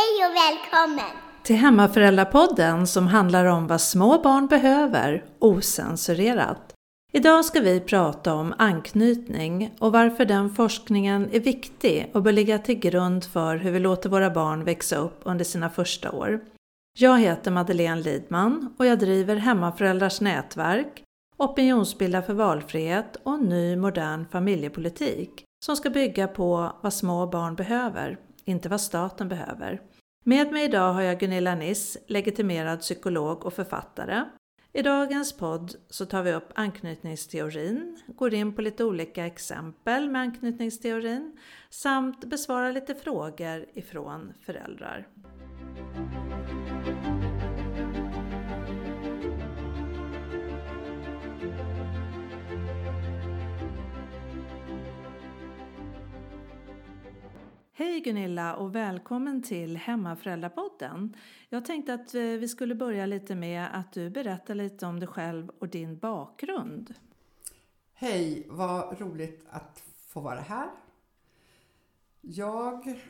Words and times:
Hej 0.00 0.26
och 0.26 0.36
välkommen! 0.36 1.16
Till 1.42 1.56
Hemmaföräldrapodden 1.56 2.86
som 2.86 3.06
handlar 3.06 3.44
om 3.44 3.66
vad 3.66 3.80
små 3.80 4.22
barn 4.22 4.46
behöver, 4.46 5.24
osensurerat. 5.38 6.72
Idag 7.12 7.44
ska 7.44 7.60
vi 7.60 7.80
prata 7.80 8.34
om 8.34 8.54
anknytning 8.58 9.74
och 9.78 9.92
varför 9.92 10.24
den 10.24 10.50
forskningen 10.50 11.28
är 11.32 11.40
viktig 11.40 12.10
och 12.14 12.22
bör 12.22 12.32
ligga 12.32 12.58
till 12.58 12.78
grund 12.78 13.24
för 13.24 13.56
hur 13.56 13.70
vi 13.70 13.78
låter 13.78 14.08
våra 14.08 14.30
barn 14.30 14.64
växa 14.64 14.96
upp 14.96 15.20
under 15.22 15.44
sina 15.44 15.70
första 15.70 16.10
år. 16.10 16.40
Jag 16.98 17.20
heter 17.20 17.50
Madeleine 17.50 18.02
Lidman 18.02 18.74
och 18.78 18.86
jag 18.86 18.98
driver 18.98 19.36
Hemmaföräldrars 19.36 20.20
nätverk, 20.20 21.02
opinionsbildar 21.36 22.22
för 22.22 22.34
valfrihet 22.34 23.16
och 23.22 23.44
ny 23.44 23.76
modern 23.76 24.26
familjepolitik 24.32 25.44
som 25.64 25.76
ska 25.76 25.90
bygga 25.90 26.28
på 26.28 26.72
vad 26.80 26.94
små 26.94 27.26
barn 27.26 27.54
behöver, 27.54 28.18
inte 28.44 28.68
vad 28.68 28.80
staten 28.80 29.28
behöver. 29.28 29.80
Med 30.24 30.52
mig 30.52 30.64
idag 30.64 30.92
har 30.92 31.02
jag 31.02 31.20
Gunilla 31.20 31.54
Niss, 31.54 31.96
legitimerad 32.06 32.80
psykolog 32.80 33.46
och 33.46 33.52
författare. 33.52 34.24
I 34.72 34.82
dagens 34.82 35.36
podd 35.36 35.74
så 35.88 36.06
tar 36.06 36.22
vi 36.22 36.32
upp 36.32 36.52
anknytningsteorin, 36.54 37.98
går 38.06 38.34
in 38.34 38.54
på 38.54 38.62
lite 38.62 38.84
olika 38.84 39.26
exempel 39.26 40.10
med 40.10 40.20
anknytningsteorin 40.20 41.38
samt 41.70 42.24
besvarar 42.24 42.72
lite 42.72 42.94
frågor 42.94 43.66
ifrån 43.74 44.32
föräldrar. 44.40 45.08
Hej 57.80 58.00
Gunilla 58.00 58.56
och 58.56 58.74
välkommen 58.74 59.42
till 59.42 59.76
Hemmaföräldrapodden. 59.76 61.16
Jag 61.48 61.64
tänkte 61.64 61.94
att 61.94 62.14
eh, 62.14 62.22
vi 62.22 62.48
skulle 62.48 62.74
börja 62.74 63.06
lite 63.06 63.34
med 63.34 63.68
att 63.72 63.92
du 63.92 64.10
berättar 64.10 64.54
lite 64.54 64.86
om 64.86 65.00
dig 65.00 65.08
själv 65.08 65.50
och 65.58 65.68
din 65.68 65.98
bakgrund. 65.98 66.94
Hej, 67.92 68.46
vad 68.48 69.00
roligt 69.00 69.46
att 69.50 69.82
få 70.06 70.20
vara 70.20 70.40
här. 70.40 70.70
Jag 72.20 73.00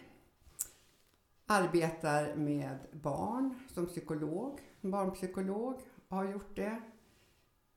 arbetar 1.47 2.35
med 2.35 2.79
barn 2.93 3.55
som 3.69 3.87
psykolog, 3.87 4.61
barnpsykolog, 4.81 5.81
och 6.09 6.17
har 6.17 6.25
gjort 6.25 6.57
det 6.57 6.83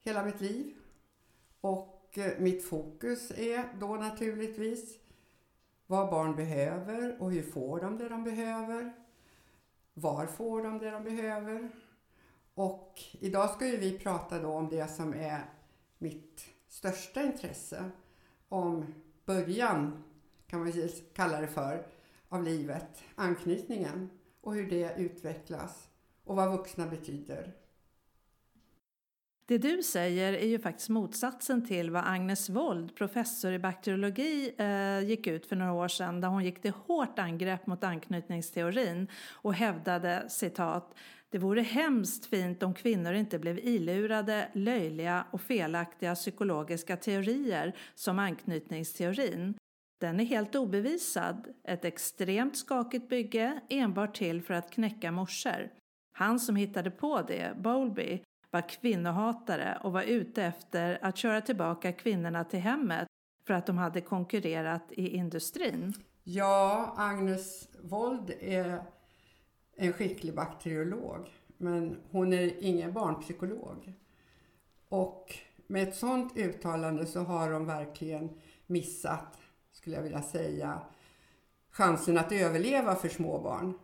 hela 0.02 0.26
mitt 0.26 0.42
liv. 0.42 0.74
Och 1.62 2.18
eh, 2.18 2.40
mitt 2.40 2.66
fokus 2.66 3.32
är 3.32 3.80
då 3.80 3.96
naturligtvis 3.96 5.03
vad 5.88 6.10
barn 6.10 6.36
behöver 6.36 7.22
och 7.22 7.32
hur 7.32 7.44
får 7.44 7.80
de 7.80 7.98
det 7.98 8.10
de 8.10 8.24
behöver. 8.24 8.94
Var 9.94 10.26
får 10.26 10.64
de 10.64 10.78
det 10.78 10.92
de 10.92 11.04
behöver? 11.04 11.70
Och 12.54 13.00
idag 13.12 13.50
ska 13.50 13.68
ju 13.68 13.78
vi 13.78 14.00
prata 14.00 14.40
då 14.40 14.50
om 14.50 14.70
det 14.70 14.88
som 14.88 15.14
är 15.14 15.46
mitt 15.98 16.46
största 16.68 17.24
intresse. 17.24 17.92
Om 18.50 18.94
början, 19.26 20.04
kan 20.48 20.60
man 20.60 20.72
kalla 21.14 21.42
det 21.42 21.48
för, 21.48 21.86
av 22.30 22.44
livet, 22.44 23.04
anknytningen 23.16 24.10
och 24.42 24.54
hur 24.54 24.70
det 24.70 24.96
utvecklas 24.98 25.90
och 26.24 26.36
vad 26.36 26.52
vuxna 26.52 26.88
betyder. 26.88 27.54
Det 29.46 29.58
du 29.58 29.84
säger 29.84 30.34
är 30.34 30.48
ju 30.48 30.60
faktiskt 30.60 30.90
motsatsen 30.90 31.68
till 31.68 31.92
vad 31.92 32.04
Agnes 32.06 32.50
Wold, 32.50 32.96
professor 32.96 33.54
i 33.54 33.60
bakteriologi, 33.60 34.54
eh, 34.58 35.00
gick 35.00 35.28
ut 35.28 35.46
för 35.46 35.56
några 35.56 35.74
år 35.74 35.88
sedan 35.88 36.22
där 36.22 36.28
hon 36.28 36.46
gick 36.46 36.62
till 36.62 36.72
hårt 36.72 37.20
angrepp 37.20 37.68
mot 37.68 37.84
anknytningsteorin 37.84 39.08
och 39.32 39.54
hävdade 39.54 40.26
citat 40.30 40.96
det 41.34 41.40
vore 41.40 41.62
hemskt 41.62 42.26
fint 42.26 42.64
om 42.64 42.74
kvinnor 42.74 43.14
inte 43.14 43.40
blev 43.40 43.60
ilurade, 43.60 44.50
löjliga 44.54 45.26
och 45.32 45.42
felaktiga 45.42 46.16
psykologiska 46.16 46.98
teorier 46.98 47.76
som 47.96 48.20
anknytningsteorin. 48.20 49.54
Den 50.02 50.20
är 50.20 50.26
helt 50.26 50.56
obevisad, 50.56 51.48
ett 51.64 51.86
extremt 51.86 52.58
skakigt 52.58 53.10
bygge 53.10 53.60
enbart 53.70 54.16
till 54.16 54.42
för 54.42 54.54
att 54.54 54.72
knäcka 54.72 55.12
morsor. 55.12 55.70
Han 56.18 56.40
som 56.40 56.56
hittade 56.56 56.92
på 56.92 57.22
det, 57.22 57.54
Bowlby, 57.58 58.24
var 58.54 58.70
kvinnohatare 58.70 59.80
och 59.84 59.92
var 59.92 60.02
ute 60.02 60.44
efter 60.44 61.00
att 61.02 61.18
köra 61.18 61.42
tillbaka 61.42 61.92
kvinnorna 61.92 62.44
till 62.44 62.60
hemmet 62.60 63.08
för 63.48 63.54
att 63.54 63.66
de 63.66 63.78
hade 63.78 64.02
konkurrerat 64.02 64.92
i 64.92 65.08
industrin. 65.16 65.94
Ja, 66.24 66.94
Agnes 66.98 67.70
Wold 67.82 68.34
är 68.40 68.84
en 69.76 69.94
skicklig 69.94 70.36
bakteriolog, 70.36 71.30
men 71.58 71.98
hon 72.12 72.34
är 72.34 72.64
ingen 72.64 72.94
barnpsykolog. 72.94 73.94
Och 74.90 75.36
med 75.68 75.84
ett 75.84 75.96
sådant 75.96 76.38
uttalande 76.38 77.06
så 77.06 77.20
har 77.20 77.52
de 77.52 77.66
verkligen 77.66 78.40
missat, 78.68 79.38
skulle 79.72 79.96
jag 79.96 80.04
vilja 80.04 80.22
säga, 80.22 80.82
chansen 81.70 82.18
att 82.18 82.32
överleva 82.32 82.96
för 82.96 83.10
små 83.10 83.40
barn. 83.40 83.80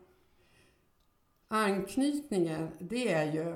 Anknytningen, 1.48 2.72
det 2.80 3.14
är 3.14 3.34
ju 3.34 3.56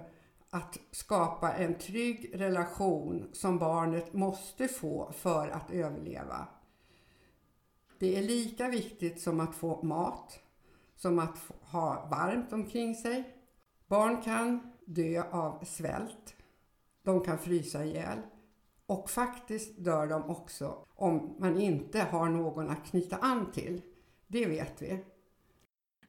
att 0.53 0.79
skapa 0.91 1.53
en 1.53 1.77
trygg 1.77 2.31
relation 2.33 3.29
som 3.33 3.59
barnet 3.59 4.13
måste 4.13 4.67
få 4.67 5.11
för 5.11 5.47
att 5.47 5.71
överleva. 5.71 6.47
Det 7.99 8.17
är 8.17 8.21
lika 8.21 8.67
viktigt 8.67 9.21
som 9.21 9.39
att 9.39 9.55
få 9.55 9.83
mat, 9.83 10.39
som 10.95 11.19
att 11.19 11.37
ha 11.61 12.07
varmt 12.11 12.53
omkring 12.53 12.95
sig. 12.95 13.37
Barn 13.87 14.21
kan 14.21 14.71
dö 14.85 15.23
av 15.31 15.63
svält. 15.65 16.35
De 17.03 17.21
kan 17.21 17.37
frysa 17.37 17.85
ihjäl. 17.85 18.19
Och 18.85 19.09
faktiskt 19.09 19.77
dör 19.77 20.07
de 20.07 20.29
också 20.29 20.85
om 20.95 21.35
man 21.39 21.61
inte 21.61 22.01
har 22.01 22.29
någon 22.29 22.69
att 22.69 22.85
knyta 22.85 23.17
an 23.17 23.51
till. 23.51 23.81
Det 24.27 24.45
vet 24.45 24.81
vi. 24.81 25.05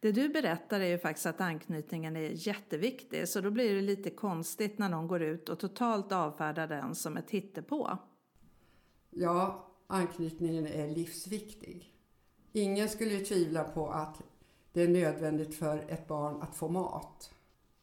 Det 0.04 0.12
du 0.12 0.28
berättar 0.28 0.80
är 0.80 0.86
ju 0.86 0.98
faktiskt 0.98 1.26
att 1.26 1.40
anknytningen 1.40 2.16
är 2.16 2.48
jätteviktig 2.48 3.28
så 3.28 3.40
då 3.40 3.50
blir 3.50 3.74
det 3.74 3.80
lite 3.80 4.10
konstigt 4.10 4.78
när 4.78 4.88
någon 4.88 5.06
går 5.06 5.22
ut 5.22 5.48
och 5.48 5.58
totalt 5.58 6.12
avfärdar 6.12 6.68
den 6.68 6.94
som 6.94 7.16
ett 7.16 7.30
hittepå. 7.30 7.98
Ja, 9.10 9.66
anknytningen 9.86 10.66
är 10.66 10.88
livsviktig. 10.88 11.92
Ingen 12.52 12.88
skulle 12.88 13.20
tvivla 13.20 13.64
på 13.64 13.90
att 13.90 14.22
det 14.72 14.82
är 14.82 14.88
nödvändigt 14.88 15.54
för 15.54 15.84
ett 15.88 16.08
barn 16.08 16.42
att 16.42 16.56
få 16.56 16.68
mat. 16.68 17.34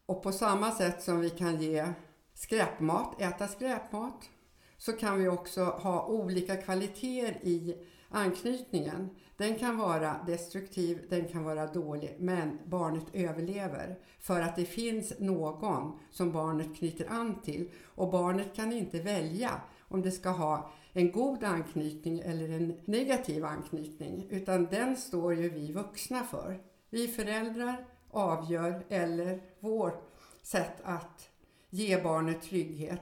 Och 0.06 0.24
på 0.24 0.32
samma 0.32 0.72
sätt 0.72 1.04
som 1.04 1.20
vi 1.20 1.30
kan 1.30 1.62
ge 1.62 1.94
skräpmat, 2.34 3.22
äta 3.22 3.48
skräpmat, 3.48 4.30
så 4.78 4.92
kan 4.92 5.20
vi 5.20 5.28
också 5.28 5.64
ha 5.64 6.06
olika 6.06 6.58
kvaliteter 6.58 7.40
i 7.42 7.88
anknytningen. 8.12 9.10
Den 9.38 9.56
kan 9.56 9.78
vara 9.78 10.16
destruktiv, 10.28 11.06
den 11.10 11.28
kan 11.28 11.44
vara 11.44 11.68
dålig, 11.68 12.16
men 12.20 12.60
barnet 12.66 13.06
överlever 13.14 14.00
för 14.20 14.42
att 14.42 14.56
det 14.56 14.66
finns 14.66 15.14
någon 15.20 16.00
som 16.10 16.32
barnet 16.32 16.78
knyter 16.78 17.06
an 17.10 17.42
till 17.42 17.70
och 17.86 18.12
barnet 18.12 18.56
kan 18.56 18.74
inte 18.74 19.00
välja 19.00 19.52
om 19.88 20.02
det 20.02 20.12
ska 20.12 20.30
ha 20.30 20.72
en 20.94 21.12
god 21.12 21.44
anknytning 21.44 22.20
eller 22.20 22.50
en 22.50 22.74
negativ 22.86 23.46
anknytning, 23.46 24.28
utan 24.30 24.66
den 24.66 24.98
står 24.98 25.36
ju 25.36 25.50
vi 25.50 25.72
vuxna 25.72 26.24
för. 26.24 26.60
Vi 26.90 27.08
föräldrar 27.08 27.86
avgör, 28.12 28.86
eller 28.90 29.42
vårt 29.60 30.04
sätt 30.42 30.76
att 30.84 31.30
ge 31.70 32.02
barnet 32.02 32.42
trygghet, 32.42 33.02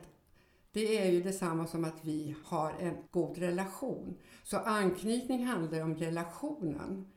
det 0.71 0.97
är 0.97 1.11
ju 1.11 1.23
detsamma 1.23 1.67
som 1.67 1.85
att 1.85 2.05
vi 2.05 2.35
har 2.43 2.73
en 2.79 2.97
god 3.11 3.37
relation. 3.37 4.17
Så 4.43 4.57
anknytning 4.57 5.45
handlar 5.45 5.83
om 5.83 5.95
relationen. 5.95 7.07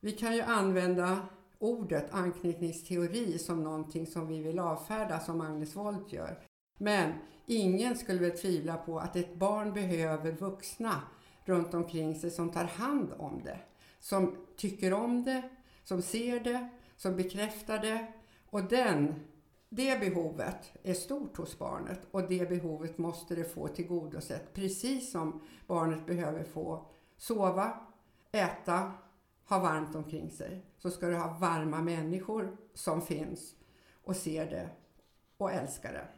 Vi 0.00 0.12
kan 0.12 0.34
ju 0.34 0.40
använda 0.40 1.18
ordet 1.58 2.14
anknytningsteori 2.14 3.38
som 3.38 3.62
någonting 3.62 4.06
som 4.06 4.28
vi 4.28 4.42
vill 4.42 4.58
avfärda 4.58 5.20
som 5.20 5.40
Agnes 5.40 5.76
Wold 5.76 6.12
gör. 6.12 6.38
Men 6.78 7.12
ingen 7.46 7.98
skulle 7.98 8.20
väl 8.20 8.38
tvivla 8.38 8.76
på 8.76 8.98
att 8.98 9.16
ett 9.16 9.34
barn 9.34 9.72
behöver 9.72 10.32
vuxna 10.32 11.02
runt 11.44 11.74
omkring 11.74 12.14
sig 12.14 12.30
som 12.30 12.50
tar 12.50 12.64
hand 12.64 13.12
om 13.18 13.42
det. 13.44 13.58
Som 14.00 14.36
tycker 14.56 14.92
om 14.92 15.24
det, 15.24 15.48
som 15.84 16.02
ser 16.02 16.40
det, 16.40 16.68
som 16.96 17.16
bekräftar 17.16 17.78
det. 17.78 18.06
Och 18.50 18.64
den 18.64 19.14
det 19.68 20.00
behovet 20.00 20.72
är 20.82 20.94
stort 20.94 21.36
hos 21.36 21.58
barnet 21.58 22.00
och 22.10 22.28
det 22.28 22.48
behovet 22.48 22.98
måste 22.98 23.34
det 23.34 23.44
få 23.44 23.68
tillgodosett. 23.68 24.54
Precis 24.54 25.10
som 25.10 25.40
barnet 25.66 26.06
behöver 26.06 26.44
få 26.44 26.86
sova, 27.16 27.80
äta, 28.32 28.92
ha 29.48 29.58
varmt 29.58 29.94
omkring 29.94 30.30
sig. 30.30 30.66
Så 30.78 30.90
ska 30.90 31.06
du 31.06 31.16
ha 31.16 31.38
varma 31.38 31.82
människor 31.82 32.56
som 32.74 33.02
finns 33.02 33.54
och 34.04 34.16
ser 34.16 34.50
det 34.50 34.70
och 35.36 35.52
älskar 35.52 35.92
det. 35.92 36.17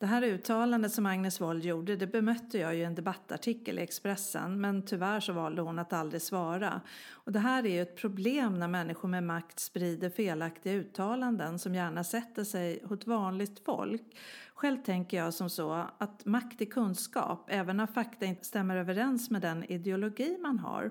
Det 0.00 0.06
här 0.06 0.22
uttalandet 0.22 0.92
som 0.92 1.06
Agnes 1.06 1.40
Wold 1.40 1.64
gjorde 1.64 1.96
det 1.96 2.06
bemötte 2.06 2.58
jag 2.58 2.76
i 2.76 2.84
en 2.84 2.94
debattartikel 2.94 3.78
i 3.78 3.82
Expressen 3.82 4.60
men 4.60 4.82
tyvärr 4.82 5.20
så 5.20 5.32
valde 5.32 5.62
hon 5.62 5.78
att 5.78 5.92
aldrig 5.92 6.22
svara. 6.22 6.80
Och 7.10 7.32
det 7.32 7.38
här 7.38 7.66
är 7.66 7.68
ju 7.68 7.82
ett 7.82 7.96
problem 7.96 8.58
när 8.58 8.68
människor 8.68 9.08
med 9.08 9.24
makt 9.24 9.60
sprider 9.60 10.10
felaktiga 10.10 10.72
uttalanden 10.72 11.58
som 11.58 11.74
gärna 11.74 12.04
sätter 12.04 12.44
sig 12.44 12.82
hos 12.84 13.06
vanligt 13.06 13.64
folk. 13.64 14.16
Själv 14.54 14.82
tänker 14.82 15.16
jag 15.16 15.34
som 15.34 15.50
så 15.50 15.86
att 15.98 16.24
makt 16.24 16.60
är 16.60 16.66
kunskap, 16.66 17.46
även 17.48 17.76
när 17.76 17.86
fakta 17.86 18.26
inte 18.26 18.44
stämmer 18.44 18.76
överens 18.76 19.30
med 19.30 19.42
den 19.42 19.64
ideologi 19.64 20.38
man 20.42 20.58
har 20.58 20.90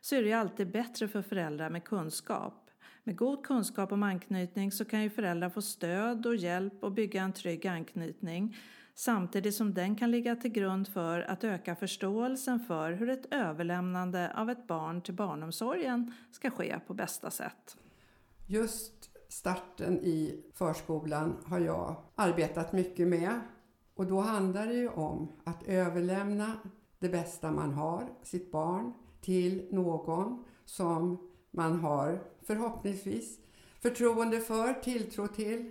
så 0.00 0.14
är 0.14 0.22
det 0.22 0.28
ju 0.28 0.34
alltid 0.34 0.70
bättre 0.70 1.08
för 1.08 1.22
föräldrar 1.22 1.70
med 1.70 1.84
kunskap. 1.84 2.67
Med 3.08 3.16
god 3.16 3.44
kunskap 3.44 3.92
om 3.92 4.02
anknytning 4.02 4.72
så 4.72 4.84
kan 4.84 5.02
ju 5.02 5.10
föräldrar 5.10 5.50
få 5.50 5.62
stöd 5.62 6.26
och 6.26 6.36
hjälp 6.36 6.84
och 6.84 6.92
bygga 6.92 7.22
en 7.22 7.32
trygg 7.32 7.66
anknytning 7.66 8.56
samtidigt 8.94 9.54
som 9.54 9.74
den 9.74 9.96
kan 9.96 10.10
ligga 10.10 10.36
till 10.36 10.50
grund 10.50 10.88
för 10.88 11.20
att 11.20 11.44
öka 11.44 11.76
förståelsen 11.76 12.60
för 12.60 12.92
hur 12.92 13.08
ett 13.08 13.26
överlämnande 13.34 14.32
av 14.36 14.50
ett 14.50 14.66
barn 14.66 15.02
till 15.02 15.14
barnomsorgen 15.14 16.12
ska 16.32 16.50
ske 16.50 16.80
på 16.86 16.94
bästa 16.94 17.30
sätt. 17.30 17.76
Just 18.46 19.10
starten 19.28 19.98
i 19.98 20.44
förskolan 20.54 21.36
har 21.44 21.60
jag 21.60 21.96
arbetat 22.14 22.72
mycket 22.72 23.08
med 23.08 23.40
och 23.94 24.06
då 24.06 24.20
handlar 24.20 24.66
det 24.66 24.74
ju 24.74 24.88
om 24.88 25.32
att 25.44 25.62
överlämna 25.62 26.52
det 26.98 27.08
bästa 27.08 27.50
man 27.50 27.72
har, 27.72 28.08
sitt 28.22 28.52
barn, 28.52 28.92
till 29.20 29.68
någon 29.70 30.44
som 30.64 31.27
man 31.50 31.80
har 31.80 32.20
förhoppningsvis 32.46 33.38
förtroende 33.80 34.40
för, 34.40 34.72
tilltro 34.72 35.26
till. 35.26 35.70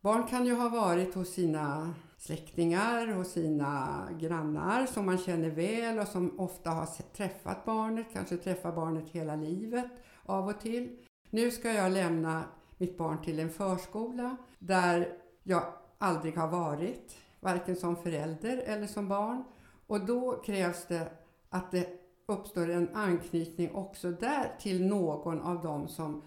Barn 0.00 0.26
kan 0.26 0.46
ju 0.46 0.54
ha 0.54 0.68
varit 0.68 1.14
hos 1.14 1.28
sina 1.28 1.94
släktingar, 2.18 3.06
hos 3.06 3.28
sina 3.28 4.08
grannar 4.20 4.86
som 4.86 5.06
man 5.06 5.18
känner 5.18 5.50
väl 5.50 5.98
och 5.98 6.08
som 6.08 6.40
ofta 6.40 6.70
har 6.70 6.86
träffat 7.12 7.64
barnet, 7.64 8.06
kanske 8.12 8.36
träffar 8.36 8.72
barnet 8.72 9.08
hela 9.08 9.36
livet 9.36 9.90
av 10.22 10.48
och 10.48 10.60
till. 10.60 10.98
Nu 11.30 11.50
ska 11.50 11.72
jag 11.72 11.92
lämna 11.92 12.44
mitt 12.76 12.98
barn 12.98 13.22
till 13.22 13.38
en 13.38 13.50
förskola 13.50 14.36
där 14.58 15.18
jag 15.42 15.62
aldrig 15.98 16.36
har 16.36 16.48
varit, 16.48 17.16
varken 17.40 17.76
som 17.76 17.96
förälder 17.96 18.56
eller 18.56 18.86
som 18.86 19.08
barn. 19.08 19.44
Och 19.86 20.06
då 20.06 20.42
krävs 20.46 20.86
det 20.86 21.08
att 21.48 21.70
det 21.70 22.05
uppstår 22.26 22.70
en 22.70 22.94
anknytning 22.94 23.74
också 23.74 24.10
där 24.10 24.52
till 24.60 24.86
någon 24.86 25.40
av 25.40 25.62
dem 25.62 25.88
som 25.88 26.22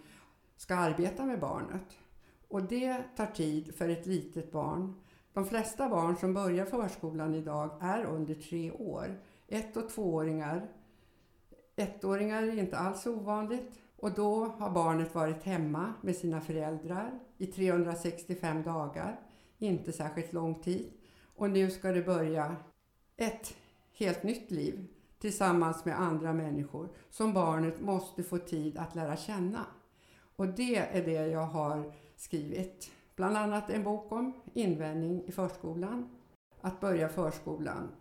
ska 0.57 0.75
arbeta 0.75 1.25
med 1.25 1.39
barnet. 1.39 1.97
Och 2.47 2.63
det 2.63 3.03
tar 3.17 3.25
tid 3.25 3.75
för 3.75 3.89
ett 3.89 4.05
litet 4.05 4.51
barn. 4.51 4.93
De 5.33 5.45
flesta 5.45 5.89
barn 5.89 6.17
som 6.17 6.33
börjar 6.33 6.65
förskolan 6.65 7.35
idag 7.35 7.69
är 7.81 8.03
under 8.03 8.35
tre 8.35 8.71
år. 8.71 9.21
Ett 9.47 9.77
och 9.77 9.89
tvååringar. 9.89 10.69
Ettåringar 11.75 12.43
är 12.43 12.59
inte 12.59 12.77
alls 12.77 13.07
ovanligt. 13.07 13.81
Och 13.95 14.11
då 14.11 14.45
har 14.45 14.69
barnet 14.69 15.15
varit 15.15 15.43
hemma 15.43 15.93
med 16.01 16.15
sina 16.15 16.41
föräldrar 16.41 17.19
i 17.37 17.45
365 17.47 18.63
dagar. 18.63 19.19
Inte 19.57 19.91
särskilt 19.91 20.33
lång 20.33 20.61
tid. 20.61 20.91
Och 21.35 21.49
nu 21.49 21.71
ska 21.71 21.91
det 21.91 22.01
börja 22.01 22.55
ett 23.17 23.55
helt 23.91 24.23
nytt 24.23 24.51
liv 24.51 24.87
tillsammans 25.19 25.85
med 25.85 25.99
andra 25.99 26.33
människor 26.33 26.89
som 27.09 27.33
barnet 27.33 27.81
måste 27.81 28.23
få 28.23 28.37
tid 28.37 28.77
att 28.77 28.95
lära 28.95 29.17
känna. 29.17 29.65
Och 30.35 30.47
det 30.47 30.75
är 30.75 31.05
det 31.05 31.27
jag 31.27 31.45
har 31.45 31.93
skrivit. 32.15 32.91
Bland 33.15 33.37
annat 33.37 33.69
en 33.69 33.83
bok 33.83 34.11
om 34.11 34.33
invändning 34.53 35.23
i 35.27 35.31
förskolan, 35.31 36.09
att 36.61 36.79
börja 36.79 37.09
förskolan. 37.09 37.91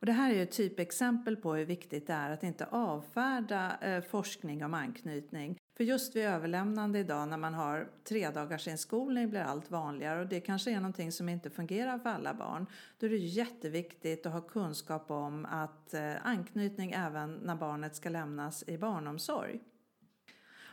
Och 0.00 0.06
det 0.06 0.12
här 0.12 0.30
är 0.30 0.34
ju 0.34 0.42
ett 0.42 0.52
typexempel 0.52 1.36
på 1.36 1.54
hur 1.54 1.64
viktigt 1.64 2.06
det 2.06 2.12
är 2.12 2.30
att 2.30 2.42
inte 2.42 2.66
avfärda 2.66 3.78
eh, 3.80 4.02
forskning 4.02 4.64
om 4.64 4.74
anknytning 4.74 5.58
för 5.76 5.84
just 5.84 6.16
vid 6.16 6.24
överlämnande 6.24 6.98
idag 6.98 7.28
när 7.28 7.36
man 7.36 7.54
har 7.54 7.90
tre 8.04 8.30
dagars 8.30 8.68
inskolning 8.68 9.30
blir 9.30 9.40
allt 9.40 9.70
vanligare 9.70 10.20
och 10.20 10.26
det 10.26 10.40
kanske 10.40 10.70
är 10.70 10.76
någonting 10.76 11.12
som 11.12 11.28
inte 11.28 11.50
fungerar 11.50 11.98
för 11.98 12.10
alla 12.10 12.34
barn. 12.34 12.66
Då 12.98 13.06
är 13.06 13.10
det 13.10 13.16
jätteviktigt 13.16 14.26
att 14.26 14.32
ha 14.32 14.40
kunskap 14.40 15.10
om 15.10 15.46
att 15.46 15.94
eh, 15.94 16.26
anknytning 16.26 16.92
även 16.92 17.34
när 17.34 17.56
barnet 17.56 17.96
ska 17.96 18.08
lämnas 18.08 18.64
i 18.66 18.78
barnomsorg. 18.78 19.60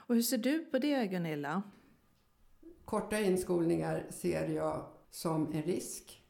Och 0.10 0.16
hur 0.16 0.22
ser 0.22 0.38
du 0.38 0.66
på 0.66 0.80
det 0.80 1.07
Gunilla? 1.07 1.63
Korta 2.86 3.19
inskolningar 3.19 4.06
ser 4.10 4.48
jag 4.48 4.86
som 5.12 5.54
en 5.54 5.63
risk. 5.63 6.24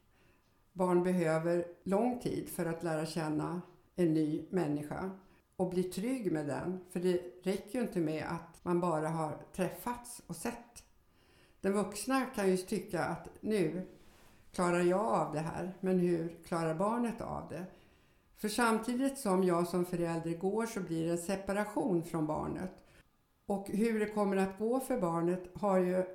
Barn 0.73 1.03
behöver 1.03 1.65
lång 1.83 2.19
tid 2.19 2.49
för 2.49 2.65
att 2.65 2.83
lära 2.83 3.05
känna 3.05 3.61
en 3.95 4.13
ny 4.13 4.45
människa 4.49 5.11
och 5.55 5.69
bli 5.69 5.83
trygg 5.83 6.31
med 6.31 6.47
den. 6.47 6.79
För 6.89 6.99
det 6.99 7.21
räcker 7.43 7.79
ju 7.79 7.81
inte 7.81 7.99
med 7.99 8.23
att 8.23 8.48
man 8.61 8.79
bara 8.79 9.09
har 9.09 9.37
träffats 9.55 10.21
och 10.27 10.35
sett. 10.35 10.83
Den 11.61 11.73
vuxna 11.73 12.25
kan 12.25 12.49
ju 12.49 12.57
tycka 12.57 13.03
att 13.03 13.27
nu 13.41 13.87
klarar 14.51 14.81
jag 14.81 15.05
av 15.05 15.33
det 15.33 15.39
här, 15.39 15.73
men 15.79 15.99
hur 15.99 16.37
klarar 16.47 16.75
barnet 16.75 17.21
av 17.21 17.49
det? 17.49 17.65
För 18.37 18.49
samtidigt 18.49 19.17
som 19.17 19.43
jag 19.43 19.67
som 19.67 19.85
förälder 19.85 20.37
går 20.37 20.65
så 20.65 20.79
blir 20.79 21.05
det 21.05 21.11
en 21.11 21.17
separation 21.17 22.03
från 22.03 22.27
barnet. 22.27 22.71
Och 23.45 23.67
hur 23.67 23.99
det 23.99 24.05
kommer 24.05 24.37
att 24.37 24.57
gå 24.59 24.79
för 24.79 25.01
barnet 25.01 25.43
har 25.53 25.77
ju 25.77 26.05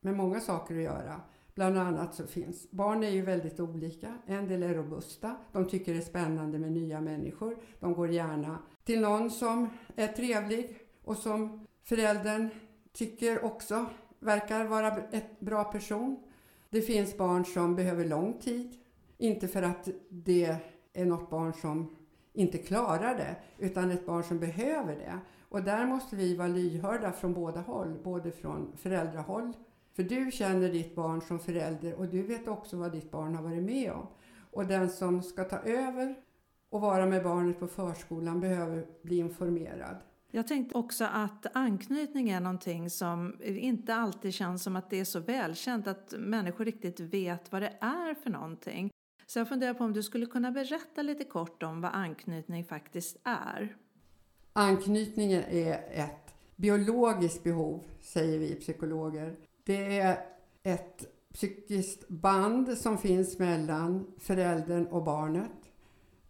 med 0.00 0.16
många 0.16 0.40
saker 0.40 0.76
att 0.76 0.82
göra. 0.82 1.20
Bland 1.54 1.78
annat 1.78 2.14
så 2.14 2.26
finns, 2.26 2.70
barn 2.70 3.04
är 3.04 3.10
ju 3.10 3.22
väldigt 3.22 3.60
olika. 3.60 4.18
En 4.26 4.48
del 4.48 4.62
är 4.62 4.74
robusta, 4.74 5.36
de 5.52 5.68
tycker 5.68 5.92
det 5.92 5.98
är 5.98 6.02
spännande 6.02 6.58
med 6.58 6.72
nya 6.72 7.00
människor. 7.00 7.56
De 7.80 7.94
går 7.94 8.10
gärna 8.10 8.58
till 8.84 9.00
någon 9.00 9.30
som 9.30 9.70
är 9.96 10.08
trevlig 10.08 10.78
och 11.04 11.16
som 11.16 11.66
föräldern 11.84 12.48
tycker 12.92 13.44
också 13.44 13.86
verkar 14.18 14.64
vara 14.64 14.96
ett 14.96 15.40
bra 15.40 15.64
person. 15.64 16.22
Det 16.70 16.82
finns 16.82 17.16
barn 17.16 17.44
som 17.44 17.76
behöver 17.76 18.04
lång 18.04 18.38
tid. 18.38 18.74
Inte 19.18 19.48
för 19.48 19.62
att 19.62 19.88
det 20.08 20.56
är 20.92 21.04
något 21.04 21.30
barn 21.30 21.52
som 21.52 21.96
inte 22.32 22.58
klarar 22.58 23.14
det, 23.14 23.36
utan 23.58 23.90
ett 23.90 24.06
barn 24.06 24.24
som 24.24 24.38
behöver 24.38 24.96
det. 24.96 25.18
Och 25.48 25.62
där 25.62 25.86
måste 25.86 26.16
vi 26.16 26.36
vara 26.36 26.48
lyhörda 26.48 27.12
från 27.12 27.34
båda 27.34 27.60
håll, 27.60 27.98
både 28.02 28.30
från 28.30 28.72
föräldrahåll 28.76 29.52
för 29.94 30.02
du 30.02 30.30
känner 30.30 30.68
ditt 30.68 30.94
barn 30.94 31.20
som 31.20 31.38
förälder 31.38 31.94
och 31.94 32.08
du 32.08 32.22
vet 32.22 32.48
också 32.48 32.76
vad 32.76 32.92
ditt 32.92 33.10
barn 33.10 33.34
har 33.34 33.42
varit 33.42 33.62
med 33.62 33.92
om. 33.92 34.06
Och 34.50 34.66
den 34.66 34.90
som 34.90 35.22
ska 35.22 35.44
ta 35.44 35.56
över 35.56 36.14
och 36.70 36.80
vara 36.80 37.06
med 37.06 37.22
barnet 37.22 37.60
på 37.60 37.66
förskolan 37.66 38.40
behöver 38.40 38.86
bli 39.02 39.18
informerad. 39.18 39.96
Jag 40.34 40.48
tänkte 40.48 40.78
också 40.78 41.04
att 41.04 41.46
anknytning 41.56 42.30
är 42.30 42.40
någonting 42.40 42.90
som 42.90 43.36
inte 43.44 43.94
alltid 43.94 44.34
känns 44.34 44.62
som 44.62 44.76
att 44.76 44.90
det 44.90 45.00
är 45.00 45.04
så 45.04 45.20
välkänt 45.20 45.86
att 45.86 46.14
människor 46.18 46.64
riktigt 46.64 47.00
vet 47.00 47.52
vad 47.52 47.62
det 47.62 47.72
är 47.80 48.14
för 48.14 48.30
någonting. 48.30 48.90
Så 49.26 49.38
jag 49.38 49.48
funderar 49.48 49.74
på 49.74 49.84
om 49.84 49.92
du 49.92 50.02
skulle 50.02 50.26
kunna 50.26 50.50
berätta 50.50 51.02
lite 51.02 51.24
kort 51.24 51.62
om 51.62 51.80
vad 51.80 51.90
anknytning 51.94 52.64
faktiskt 52.64 53.16
är. 53.24 53.76
Anknytningen 54.52 55.42
är 55.42 55.84
ett 55.90 56.34
biologiskt 56.56 57.44
behov, 57.44 57.84
säger 58.00 58.38
vi 58.38 58.54
psykologer. 58.54 59.36
Det 59.64 59.98
är 59.98 60.18
ett 60.62 61.04
psykiskt 61.34 62.08
band 62.08 62.78
som 62.78 62.98
finns 62.98 63.38
mellan 63.38 64.06
föräldern 64.18 64.86
och 64.86 65.04
barnet. 65.04 65.50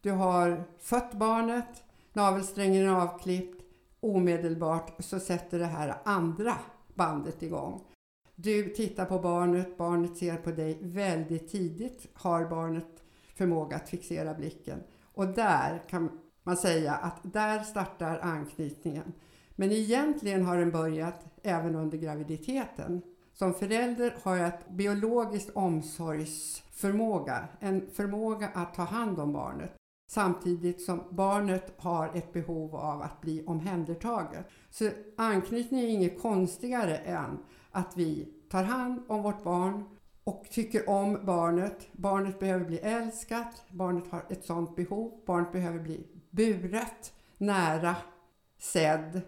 Du 0.01 0.11
har 0.11 0.65
fött 0.79 1.13
barnet, 1.13 1.85
navelsträngen 2.13 2.87
är 2.87 2.89
avklippt, 2.89 3.62
omedelbart 4.03 5.05
så 5.05 5.21
sätter 5.21 5.59
det 5.59 5.67
här 5.67 5.95
andra 6.05 6.55
bandet 6.95 7.43
igång. 7.43 7.81
Du 8.35 8.69
tittar 8.69 9.05
på 9.05 9.19
barnet, 9.19 9.79
barnet 9.79 10.17
ser 10.17 10.37
på 10.37 10.51
dig 10.51 10.79
väldigt 10.81 11.51
tidigt, 11.51 12.07
har 12.15 12.45
barnet 12.45 13.03
förmåga 13.35 13.77
att 13.77 13.89
fixera 13.89 14.35
blicken. 14.35 14.83
Och 15.15 15.27
där 15.27 15.83
kan 15.89 16.21
man 16.43 16.57
säga 16.57 16.95
att 16.95 17.19
där 17.23 17.63
startar 17.63 18.19
anknytningen. 18.19 19.13
Men 19.51 19.73
egentligen 19.73 20.45
har 20.45 20.59
den 20.59 20.71
börjat 20.71 21.27
även 21.43 21.75
under 21.75 21.99
graviditeten. 21.99 23.03
Som 23.33 23.55
förälder 23.55 24.17
har 24.23 24.37
jag 24.37 24.49
ett 24.49 24.69
biologiskt 24.69 25.51
omsorgsförmåga, 25.51 27.49
en 27.61 27.91
förmåga 27.93 28.49
att 28.55 28.75
ta 28.75 28.83
hand 28.83 29.19
om 29.19 29.33
barnet 29.33 29.82
samtidigt 30.13 30.83
som 30.83 31.05
barnet 31.11 31.75
har 31.77 32.11
ett 32.15 32.33
behov 32.33 32.77
av 32.77 33.03
att 33.03 33.21
bli 33.21 33.45
omhändertaget. 33.47 34.47
Så 34.71 34.91
anknytning 35.17 35.81
är 35.81 35.89
inget 35.89 36.23
konstigare 36.23 36.97
än 36.97 37.39
att 37.71 37.97
vi 37.97 38.29
tar 38.49 38.63
hand 38.63 39.03
om 39.09 39.23
vårt 39.23 39.45
barn 39.45 39.85
och 40.25 40.47
tycker 40.51 40.89
om 40.89 41.19
barnet. 41.27 41.89
Barnet 41.93 42.41
behöver 42.41 42.65
bli 42.65 42.79
älskat, 42.79 43.65
barnet 43.71 44.11
har 44.11 44.25
ett 44.31 44.45
sådant 44.45 44.77
behov, 44.77 45.23
barnet 45.27 45.53
behöver 45.53 45.79
bli 45.79 46.07
buret, 46.31 47.13
nära, 47.39 47.97
sedd 48.59 49.21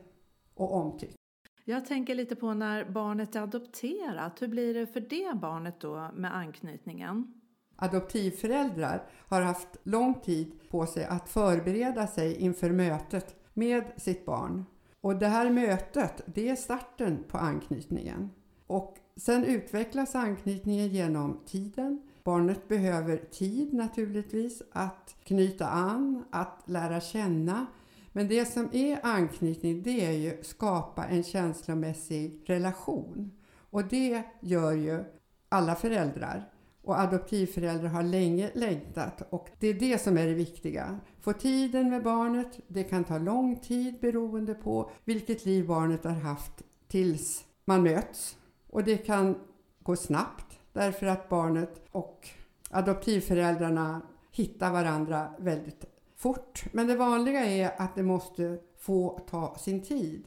och 0.54 0.74
omtyckt. 0.74 1.16
Jag 1.64 1.86
tänker 1.86 2.14
lite 2.14 2.36
på 2.36 2.54
när 2.54 2.90
barnet 2.90 3.36
är 3.36 3.40
adopterat. 3.40 4.42
Hur 4.42 4.48
blir 4.48 4.74
det 4.74 4.86
för 4.86 5.00
det 5.00 5.36
barnet 5.40 5.80
då 5.80 6.10
med 6.14 6.36
anknytningen? 6.36 7.43
Adoptivföräldrar 7.76 9.02
har 9.28 9.40
haft 9.40 9.68
lång 9.82 10.14
tid 10.14 10.52
på 10.70 10.86
sig 10.86 11.04
att 11.04 11.28
förbereda 11.28 12.06
sig 12.06 12.36
inför 12.36 12.70
mötet 12.70 13.34
med 13.52 13.84
sitt 13.96 14.26
barn. 14.26 14.64
Och 15.00 15.16
det 15.16 15.26
här 15.26 15.50
mötet, 15.50 16.22
det 16.26 16.48
är 16.48 16.56
starten 16.56 17.24
på 17.28 17.38
anknytningen. 17.38 18.30
Och 18.66 18.96
sen 19.16 19.44
utvecklas 19.44 20.14
anknytningen 20.14 20.88
genom 20.88 21.40
tiden. 21.46 22.02
Barnet 22.24 22.68
behöver 22.68 23.16
tid 23.16 23.74
naturligtvis 23.74 24.62
att 24.72 25.16
knyta 25.24 25.68
an, 25.68 26.24
att 26.30 26.62
lära 26.64 27.00
känna. 27.00 27.66
Men 28.12 28.28
det 28.28 28.44
som 28.44 28.68
är 28.72 29.00
anknytning, 29.02 29.82
det 29.82 30.04
är 30.04 30.12
ju 30.12 30.42
skapa 30.42 31.04
en 31.04 31.22
känslomässig 31.22 32.42
relation. 32.46 33.30
Och 33.70 33.84
det 33.84 34.22
gör 34.40 34.72
ju 34.72 35.04
alla 35.48 35.74
föräldrar. 35.74 36.53
Och 36.84 37.00
adoptivföräldrar 37.00 37.88
har 37.88 38.02
länge 38.02 38.50
längtat 38.54 39.22
och 39.30 39.48
det 39.58 39.68
är 39.68 39.74
det 39.74 39.98
som 39.98 40.18
är 40.18 40.26
det 40.26 40.34
viktiga. 40.34 41.00
Få 41.20 41.32
tiden 41.32 41.90
med 41.90 42.02
barnet, 42.02 42.60
det 42.68 42.84
kan 42.84 43.04
ta 43.04 43.18
lång 43.18 43.56
tid 43.56 44.00
beroende 44.00 44.54
på 44.54 44.90
vilket 45.04 45.44
liv 45.44 45.66
barnet 45.66 46.04
har 46.04 46.12
haft 46.12 46.62
tills 46.88 47.44
man 47.64 47.82
möts. 47.82 48.36
Och 48.70 48.84
det 48.84 48.96
kan 48.96 49.38
gå 49.82 49.96
snabbt 49.96 50.58
därför 50.72 51.06
att 51.06 51.28
barnet 51.28 51.82
och 51.90 52.28
adoptivföräldrarna 52.70 54.00
hittar 54.30 54.72
varandra 54.72 55.28
väldigt 55.38 55.84
fort. 56.16 56.64
Men 56.72 56.86
det 56.86 56.96
vanliga 56.96 57.44
är 57.44 57.82
att 57.82 57.94
det 57.94 58.02
måste 58.02 58.58
få 58.78 59.20
ta 59.30 59.56
sin 59.58 59.82
tid. 59.82 60.24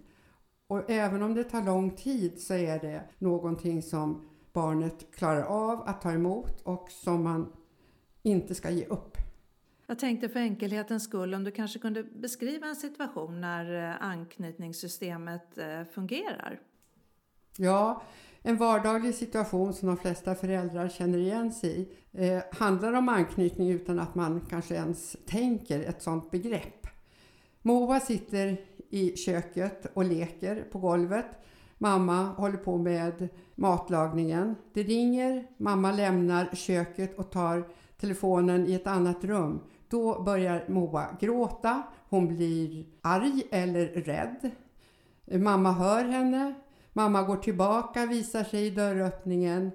Och 0.67 0.89
även 0.89 1.23
om 1.23 1.33
det 1.33 1.43
tar 1.43 1.61
lång 1.61 1.91
tid 1.91 2.41
så 2.41 2.53
är 2.53 2.79
det 2.79 3.03
någonting 3.19 3.81
som 3.81 4.29
barnet 4.57 5.11
klarar 5.15 5.43
av 5.43 5.81
att 5.81 6.01
ta 6.01 6.11
emot 6.11 6.61
och 6.61 6.91
som 6.91 7.23
man 7.23 7.53
inte 8.23 8.55
ska 8.55 8.69
ge 8.69 8.85
upp. 8.85 9.17
Jag 9.87 9.99
tänkte 9.99 10.29
för 10.29 10.39
enkelhetens 10.39 11.03
skull 11.03 11.33
om 11.33 11.43
du 11.43 11.51
kanske 11.51 11.79
kunde 11.79 12.03
beskriva 12.03 12.67
en 12.67 12.75
situation 12.75 13.41
när 13.41 13.89
eh, 13.89 14.03
anknytningssystemet 14.03 15.57
eh, 15.57 15.83
fungerar? 15.93 16.59
Ja, 17.57 18.01
en 18.41 18.57
vardaglig 18.57 19.15
situation 19.15 19.73
som 19.73 19.87
de 19.87 19.97
flesta 19.97 20.35
föräldrar 20.35 20.89
känner 20.89 21.17
igen 21.17 21.51
sig 21.51 21.69
i 21.79 22.27
eh, 22.27 22.43
handlar 22.51 22.93
om 22.93 23.09
anknytning 23.09 23.69
utan 23.69 23.99
att 23.99 24.15
man 24.15 24.41
kanske 24.49 24.75
ens 24.75 25.15
tänker 25.25 25.79
ett 25.79 26.01
sådant 26.01 26.31
begrepp. 26.31 26.87
Moa 27.61 27.99
sitter 27.99 28.57
i 28.89 29.17
köket 29.17 29.85
och 29.93 30.05
leker 30.05 30.67
på 30.71 30.79
golvet 30.79 31.25
Mamma 31.77 32.23
håller 32.23 32.57
på 32.57 32.77
med 32.77 33.29
matlagningen. 33.55 34.55
Det 34.73 34.83
ringer, 34.83 35.47
mamma 35.57 35.91
lämnar 35.91 36.49
köket 36.53 37.19
och 37.19 37.31
tar 37.31 37.67
telefonen 37.99 38.67
i 38.67 38.73
ett 38.73 38.87
annat 38.87 39.23
rum. 39.23 39.59
Då 39.89 40.23
börjar 40.23 40.65
Moa 40.67 41.07
gråta, 41.19 41.83
hon 42.09 42.27
blir 42.27 42.85
arg 43.01 43.43
eller 43.51 43.87
rädd. 43.87 44.51
Mamma 45.41 45.71
hör 45.71 46.03
henne, 46.05 46.53
mamma 46.93 47.23
går 47.23 47.37
tillbaka, 47.37 48.05
visar 48.05 48.43
sig 48.43 48.65
i 48.65 48.69
dörröppningen 48.69 49.71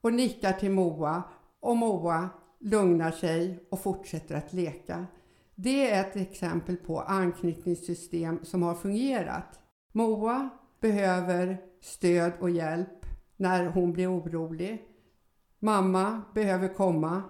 och 0.00 0.12
nickar 0.12 0.52
till 0.52 0.70
Moa 0.70 1.22
och 1.60 1.76
Moa 1.76 2.28
lugnar 2.58 3.10
sig 3.10 3.66
och 3.70 3.80
fortsätter 3.80 4.34
att 4.34 4.52
leka. 4.52 5.06
Det 5.54 5.90
är 5.90 6.00
ett 6.00 6.16
exempel 6.16 6.76
på 6.76 7.00
anknytningssystem 7.00 8.38
som 8.42 8.62
har 8.62 8.74
fungerat. 8.74 9.60
Moa 9.92 10.50
behöver 10.80 11.58
stöd 11.80 12.32
och 12.40 12.50
hjälp 12.50 13.06
när 13.36 13.66
hon 13.66 13.92
blir 13.92 14.12
orolig. 14.12 14.82
Mamma 15.58 16.22
behöver 16.34 16.68
komma 16.68 17.22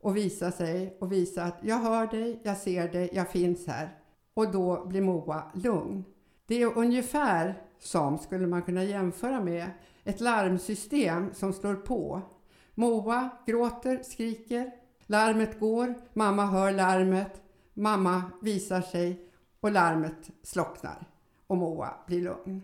och 0.00 0.16
visa 0.16 0.50
sig 0.50 0.96
och 1.00 1.12
visa 1.12 1.42
att 1.42 1.58
jag 1.62 1.78
hör 1.78 2.06
dig, 2.06 2.40
jag 2.42 2.56
ser 2.56 2.88
dig, 2.88 3.10
jag 3.12 3.30
finns 3.30 3.66
här. 3.66 3.98
Och 4.34 4.52
då 4.52 4.86
blir 4.86 5.00
Moa 5.02 5.42
lugn. 5.54 6.04
Det 6.46 6.62
är 6.62 6.78
ungefär 6.78 7.62
som, 7.78 8.18
skulle 8.18 8.46
man 8.46 8.62
kunna 8.62 8.84
jämföra 8.84 9.40
med, 9.40 9.70
ett 10.04 10.20
larmsystem 10.20 11.34
som 11.34 11.52
slår 11.52 11.74
på. 11.74 12.22
Moa 12.74 13.28
gråter, 13.46 14.02
skriker, 14.02 14.70
larmet 15.06 15.60
går, 15.60 15.94
mamma 16.12 16.46
hör 16.46 16.72
larmet, 16.72 17.42
mamma 17.74 18.22
visar 18.42 18.80
sig 18.80 19.28
och 19.60 19.72
larmet 19.72 20.30
slocknar 20.42 21.06
och 21.46 21.56
Moa 21.56 21.94
blir 22.06 22.22
lugn. 22.22 22.62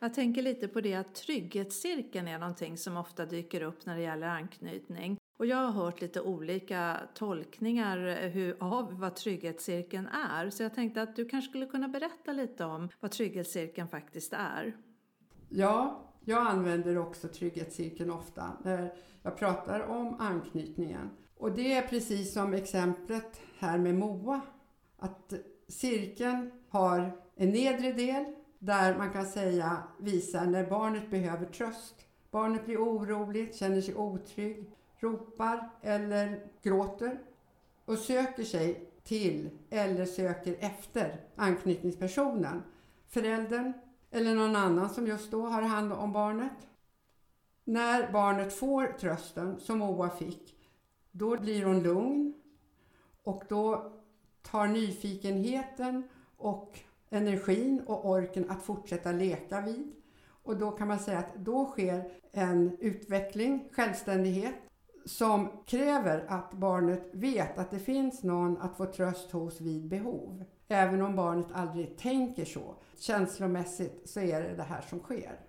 Jag 0.00 0.14
tänker 0.14 0.42
lite 0.42 0.68
på 0.68 0.80
det 0.80 0.94
att 0.94 1.14
trygghetscirkeln 1.14 2.28
är 2.28 2.38
någonting 2.38 2.78
som 2.78 2.96
ofta 2.96 3.26
dyker 3.26 3.62
upp 3.62 3.86
när 3.86 3.96
det 3.96 4.02
gäller 4.02 4.26
anknytning. 4.26 5.18
Och 5.38 5.46
jag 5.46 5.56
har 5.56 5.70
hört 5.70 6.00
lite 6.00 6.20
olika 6.20 7.00
tolkningar 7.14 8.06
eh, 8.06 8.30
hur, 8.30 8.56
av 8.60 8.98
vad 8.98 9.16
trygghetscirkeln 9.16 10.06
är. 10.06 10.50
Så 10.50 10.62
jag 10.62 10.74
tänkte 10.74 11.02
att 11.02 11.16
du 11.16 11.28
kanske 11.28 11.48
skulle 11.48 11.66
kunna 11.66 11.88
berätta 11.88 12.32
lite 12.32 12.64
om 12.64 12.88
vad 13.00 13.10
trygghetscirkeln 13.10 13.88
faktiskt 13.88 14.32
är. 14.32 14.76
Ja, 15.48 16.04
jag 16.24 16.46
använder 16.46 16.98
också 16.98 17.28
trygghetscirkeln 17.28 18.10
ofta 18.10 18.56
när 18.64 18.92
jag 19.22 19.38
pratar 19.38 19.80
om 19.80 20.16
anknytningen. 20.20 21.10
Och 21.36 21.52
det 21.52 21.72
är 21.72 21.82
precis 21.82 22.32
som 22.32 22.54
exemplet 22.54 23.40
här 23.58 23.78
med 23.78 23.94
Moa. 23.94 24.40
Att 24.96 25.32
cirkeln 25.68 26.50
har 26.68 27.20
en 27.36 27.50
nedre 27.50 27.92
del 27.92 28.24
där 28.58 28.98
man 28.98 29.12
kan 29.12 29.26
säga 29.26 29.82
visar 29.98 30.46
när 30.46 30.66
barnet 30.70 31.10
behöver 31.10 31.46
tröst. 31.46 31.94
Barnet 32.30 32.64
blir 32.64 32.78
oroligt, 32.78 33.56
känner 33.56 33.80
sig 33.80 33.94
otrygg, 33.94 34.72
ropar 34.96 35.70
eller 35.82 36.46
gråter 36.62 37.18
och 37.84 37.98
söker 37.98 38.44
sig 38.44 38.90
till 39.04 39.50
eller 39.70 40.04
söker 40.04 40.56
efter 40.60 41.20
anknytningspersonen. 41.36 42.62
Föräldern 43.08 43.72
eller 44.10 44.34
någon 44.34 44.56
annan 44.56 44.90
som 44.90 45.06
just 45.06 45.30
då 45.30 45.46
har 45.46 45.62
hand 45.62 45.92
om 45.92 46.12
barnet. 46.12 46.68
När 47.64 48.12
barnet 48.12 48.52
får 48.58 48.86
trösten, 48.86 49.60
som 49.60 49.78
Moa 49.78 50.10
fick, 50.10 50.54
då 51.10 51.36
blir 51.36 51.64
hon 51.64 51.82
lugn 51.82 52.34
och 53.22 53.42
då 53.48 53.92
tar 54.42 54.66
nyfikenheten 54.66 56.08
och 56.36 56.80
energin 57.10 57.82
och 57.86 58.08
orken 58.10 58.50
att 58.50 58.62
fortsätta 58.62 59.12
leka 59.12 59.60
vid. 59.60 59.92
Och 60.42 60.56
då 60.56 60.70
kan 60.70 60.88
man 60.88 60.98
säga 60.98 61.18
att 61.18 61.34
då 61.36 61.66
sker 61.66 62.10
en 62.32 62.76
utveckling, 62.80 63.68
självständighet, 63.72 64.54
som 65.04 65.48
kräver 65.66 66.24
att 66.28 66.52
barnet 66.52 67.10
vet 67.12 67.58
att 67.58 67.70
det 67.70 67.78
finns 67.78 68.22
någon 68.22 68.58
att 68.58 68.76
få 68.76 68.86
tröst 68.86 69.30
hos 69.30 69.60
vid 69.60 69.88
behov. 69.88 70.44
Även 70.68 71.02
om 71.02 71.16
barnet 71.16 71.46
aldrig 71.52 71.96
tänker 71.96 72.44
så. 72.44 72.74
Känslomässigt 72.98 74.08
så 74.08 74.20
är 74.20 74.42
det 74.42 74.56
det 74.56 74.62
här 74.62 74.80
som 74.80 75.00
sker. 75.00 75.40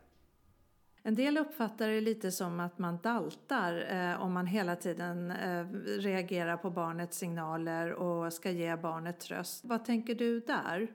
En 1.04 1.16
del 1.16 1.38
uppfattar 1.38 1.88
det 1.88 2.02
lite 2.02 2.32
som 2.32 2.60
att 2.60 2.78
man 2.78 2.98
daltar 3.04 3.86
eh, 3.92 4.22
om 4.22 4.34
man 4.34 4.48
hela 4.48 4.76
tiden 4.76 5.32
eh, 5.32 5.66
reagerar 5.98 6.58
på 6.58 6.70
barnets 6.70 7.18
signaler 7.18 7.94
och 7.94 8.34
ska 8.34 8.52
ge 8.52 8.76
barnet 8.76 9.20
tröst. 9.20 9.66
Vad 9.66 9.86
tänker 9.86 10.16
du 10.16 10.40
där? 10.40 10.88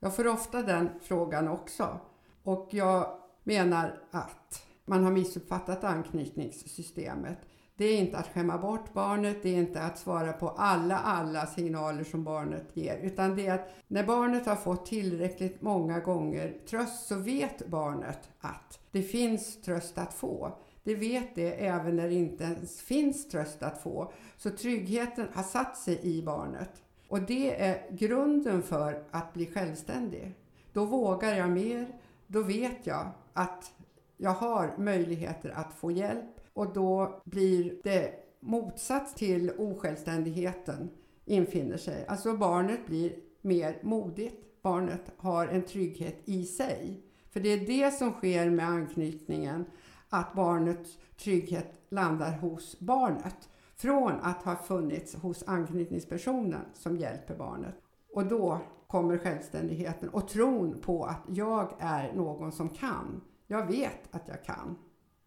Jag 0.00 0.16
får 0.16 0.26
ofta 0.26 0.62
den 0.62 0.90
frågan 1.02 1.48
också. 1.48 2.00
Och 2.42 2.68
jag 2.70 3.18
menar 3.44 4.02
att 4.10 4.66
man 4.84 5.04
har 5.04 5.10
missuppfattat 5.10 5.84
anknytningssystemet. 5.84 7.38
Det 7.76 7.84
är 7.84 7.98
inte 7.98 8.18
att 8.18 8.34
skämma 8.34 8.58
bort 8.58 8.92
barnet, 8.92 9.42
det 9.42 9.48
är 9.48 9.56
inte 9.56 9.82
att 9.82 9.98
svara 9.98 10.32
på 10.32 10.48
alla, 10.48 10.98
alla 10.98 11.46
signaler 11.46 12.04
som 12.04 12.24
barnet 12.24 12.76
ger. 12.76 12.98
Utan 12.98 13.36
det 13.36 13.46
är 13.46 13.54
att 13.54 13.68
när 13.88 14.04
barnet 14.04 14.46
har 14.46 14.56
fått 14.56 14.86
tillräckligt 14.86 15.62
många 15.62 16.00
gånger 16.00 16.58
tröst 16.68 17.06
så 17.06 17.14
vet 17.14 17.66
barnet 17.66 18.28
att 18.40 18.78
det 18.90 19.02
finns 19.02 19.60
tröst 19.62 19.98
att 19.98 20.14
få. 20.14 20.58
Det 20.84 20.94
vet 20.94 21.34
det 21.34 21.66
även 21.66 21.96
när 21.96 22.08
det 22.08 22.14
inte 22.14 22.44
ens 22.44 22.80
finns 22.80 23.28
tröst 23.28 23.62
att 23.62 23.82
få. 23.82 24.12
Så 24.36 24.50
tryggheten 24.50 25.28
har 25.34 25.42
satt 25.42 25.76
sig 25.76 26.00
i 26.02 26.22
barnet. 26.22 26.82
Och 27.08 27.22
det 27.22 27.60
är 27.60 27.90
grunden 27.90 28.62
för 28.62 29.02
att 29.10 29.32
bli 29.32 29.46
självständig. 29.46 30.34
Då 30.72 30.84
vågar 30.84 31.36
jag 31.36 31.50
mer, 31.50 31.86
då 32.26 32.42
vet 32.42 32.86
jag 32.86 33.08
att 33.32 33.72
jag 34.16 34.30
har 34.30 34.74
möjligheter 34.78 35.50
att 35.50 35.74
få 35.74 35.90
hjälp 35.90 36.40
och 36.52 36.72
då 36.72 37.22
blir 37.24 37.80
det 37.84 38.12
motsats 38.40 39.14
till 39.14 39.50
osjälvständigheten 39.58 40.90
infinner 41.24 41.76
sig. 41.76 42.06
Alltså 42.08 42.36
barnet 42.36 42.86
blir 42.86 43.12
mer 43.40 43.78
modigt. 43.82 44.62
Barnet 44.62 45.12
har 45.16 45.46
en 45.46 45.62
trygghet 45.62 46.16
i 46.24 46.44
sig. 46.44 47.02
För 47.30 47.40
det 47.40 47.48
är 47.48 47.66
det 47.66 47.90
som 47.90 48.12
sker 48.12 48.50
med 48.50 48.68
anknytningen, 48.68 49.64
att 50.08 50.34
barnets 50.34 50.98
trygghet 51.16 51.72
landar 51.88 52.38
hos 52.38 52.80
barnet. 52.80 53.48
Från 53.78 54.12
att 54.20 54.42
ha 54.42 54.56
funnits 54.56 55.14
hos 55.14 55.48
anknytningspersonen 55.48 56.64
som 56.74 56.96
hjälper 56.96 57.34
barnet. 57.36 57.74
Och 58.12 58.26
då 58.26 58.60
kommer 58.86 59.18
självständigheten 59.18 60.08
och 60.08 60.28
tron 60.28 60.80
på 60.80 61.04
att 61.04 61.22
jag 61.28 61.72
är 61.78 62.12
någon 62.12 62.52
som 62.52 62.68
kan. 62.68 63.20
Jag 63.46 63.66
vet 63.66 64.14
att 64.14 64.28
jag 64.28 64.44
kan. 64.44 64.76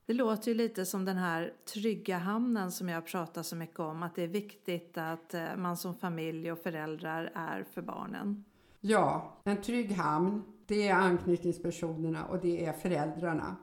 Det 0.06 0.13
låter 0.13 0.51
ju 0.51 0.58
lite 0.58 0.86
som 0.86 1.06
den 1.06 1.18
här 1.18 1.53
trygga 1.74 2.18
hamnen 2.18 2.72
som 2.72 2.89
jag 2.89 3.06
pratar 3.06 3.44
så 3.44 3.56
mycket 3.56 3.79
om, 3.79 4.03
att 4.03 4.15
det 4.15 4.24
är 4.24 4.27
viktigt 4.27 4.98
att 4.98 5.34
eh, 5.34 5.56
man 5.58 5.77
som 5.77 5.96
familj 5.96 6.51
och 6.51 6.60
föräldrar 6.60 7.32
är 7.36 7.63
för 7.63 7.82
barnen. 7.82 8.44
Ja, 8.79 9.38
en 9.44 9.62
trygg 9.62 9.91
hamn, 9.91 10.44
det 10.65 10.88
är 10.88 10.96
anknytningspersonerna 10.96 12.25
och 12.25 12.39
det 12.39 12.65
är 12.65 12.74
föräldrarna. 12.74 13.56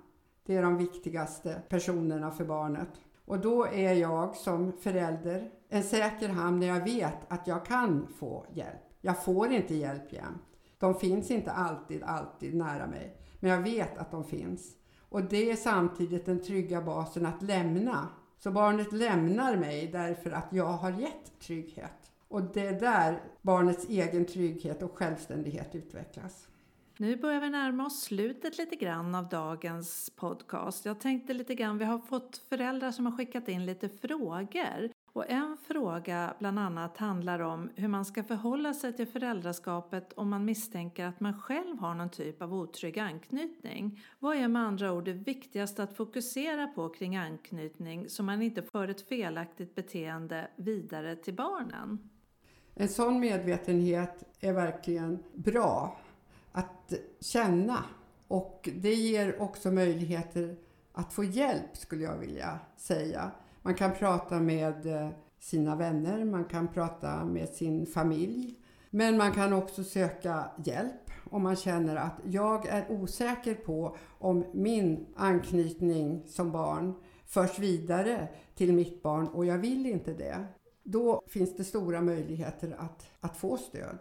Det 0.46 0.56
är 0.56 0.62
de 0.62 0.76
viktigaste 0.76 1.62
personerna 1.68 2.30
för 2.30 2.44
barnet. 2.44 2.88
Och 3.26 3.40
då 3.40 3.66
är 3.66 3.92
jag 3.92 4.36
som 4.36 4.72
förälder 4.72 5.50
en 5.68 5.82
säker 5.82 6.28
hamn 6.28 6.60
när 6.60 6.66
jag 6.66 6.84
vet 6.84 7.32
att 7.32 7.46
jag 7.46 7.66
kan 7.66 8.06
få 8.18 8.46
hjälp. 8.52 8.82
Jag 9.00 9.24
får 9.24 9.52
inte 9.52 9.74
hjälp 9.74 10.12
jämt. 10.12 10.42
De 10.78 10.94
finns 10.94 11.30
inte 11.30 11.52
alltid, 11.52 12.02
alltid 12.02 12.54
nära 12.54 12.86
mig. 12.86 13.16
Men 13.40 13.50
jag 13.50 13.62
vet 13.62 13.98
att 13.98 14.10
de 14.10 14.24
finns. 14.24 14.76
Och 15.08 15.22
det 15.22 15.50
är 15.50 15.56
samtidigt 15.56 16.26
den 16.26 16.42
trygga 16.42 16.82
basen 16.82 17.26
att 17.26 17.42
lämna. 17.42 18.08
Så 18.38 18.50
barnet 18.50 18.92
lämnar 18.92 19.56
mig 19.56 19.86
därför 19.86 20.30
att 20.30 20.52
jag 20.52 20.72
har 20.72 20.90
gett 20.90 21.40
trygghet. 21.40 22.12
Och 22.28 22.42
det 22.42 22.66
är 22.66 22.80
där 22.80 23.22
barnets 23.42 23.88
egen 23.88 24.24
trygghet 24.24 24.82
och 24.82 24.98
självständighet 24.98 25.74
utvecklas. 25.74 26.48
Nu 26.98 27.16
börjar 27.16 27.40
vi 27.40 27.50
närma 27.50 27.86
oss 27.86 28.02
slutet 28.02 28.58
lite 28.58 28.76
grann 28.76 29.14
av 29.14 29.28
dagens 29.28 30.10
podcast. 30.16 30.84
Jag 30.84 31.00
tänkte 31.00 31.34
lite 31.34 31.54
grann, 31.54 31.78
vi 31.78 31.84
har 31.84 31.98
fått 31.98 32.36
föräldrar 32.48 32.90
som 32.90 33.06
har 33.06 33.12
skickat 33.12 33.48
in 33.48 33.66
lite 33.66 33.88
frågor. 33.88 34.90
Och 35.12 35.30
en 35.30 35.56
fråga 35.66 36.34
bland 36.38 36.58
annat 36.58 36.96
handlar 36.96 37.38
om 37.38 37.70
hur 37.74 37.88
man 37.88 38.04
ska 38.04 38.24
förhålla 38.24 38.74
sig 38.74 38.92
till 38.92 39.06
föräldraskapet 39.06 40.12
om 40.12 40.30
man 40.30 40.44
misstänker 40.44 41.04
att 41.04 41.20
man 41.20 41.40
själv 41.40 41.78
har 41.78 41.94
någon 41.94 42.10
typ 42.10 42.42
av 42.42 42.54
otrygg 42.54 42.98
anknytning. 42.98 44.00
Vad 44.18 44.36
är 44.36 44.48
med 44.48 44.62
andra 44.62 44.92
ord 44.92 45.04
det 45.04 45.12
viktigaste 45.12 45.82
att 45.82 45.96
fokusera 45.96 46.66
på 46.66 46.88
kring 46.88 47.16
anknytning 47.16 48.08
så 48.08 48.22
man 48.22 48.42
inte 48.42 48.62
för 48.62 48.88
ett 48.88 49.08
felaktigt 49.08 49.74
beteende 49.74 50.50
vidare 50.56 51.16
till 51.16 51.34
barnen? 51.34 52.10
En 52.74 52.88
sån 52.88 53.20
medvetenhet 53.20 54.24
är 54.40 54.52
verkligen 54.52 55.18
bra 55.34 55.98
att 56.56 56.92
känna 57.20 57.84
och 58.28 58.68
det 58.74 58.94
ger 58.94 59.42
också 59.42 59.70
möjligheter 59.70 60.56
att 60.92 61.12
få 61.12 61.24
hjälp 61.24 61.76
skulle 61.76 62.04
jag 62.04 62.18
vilja 62.18 62.58
säga. 62.76 63.30
Man 63.62 63.74
kan 63.74 63.94
prata 63.94 64.40
med 64.40 64.86
eh, 64.86 65.08
sina 65.38 65.76
vänner, 65.76 66.24
man 66.24 66.44
kan 66.44 66.68
prata 66.68 67.24
med 67.24 67.48
sin 67.48 67.86
familj. 67.86 68.54
Men 68.90 69.16
man 69.16 69.32
kan 69.32 69.52
också 69.52 69.84
söka 69.84 70.44
hjälp 70.64 71.10
om 71.30 71.42
man 71.42 71.56
känner 71.56 71.96
att 71.96 72.20
jag 72.24 72.66
är 72.66 72.90
osäker 72.90 73.54
på 73.54 73.96
om 74.18 74.44
min 74.54 75.06
anknytning 75.16 76.22
som 76.26 76.52
barn 76.52 76.94
förs 77.26 77.58
vidare 77.58 78.28
till 78.54 78.72
mitt 78.72 79.02
barn 79.02 79.28
och 79.28 79.46
jag 79.46 79.58
vill 79.58 79.86
inte 79.86 80.14
det. 80.14 80.46
Då 80.82 81.22
finns 81.26 81.56
det 81.56 81.64
stora 81.64 82.00
möjligheter 82.00 82.76
att, 82.78 83.06
att 83.20 83.36
få 83.36 83.56
stöd. 83.56 83.98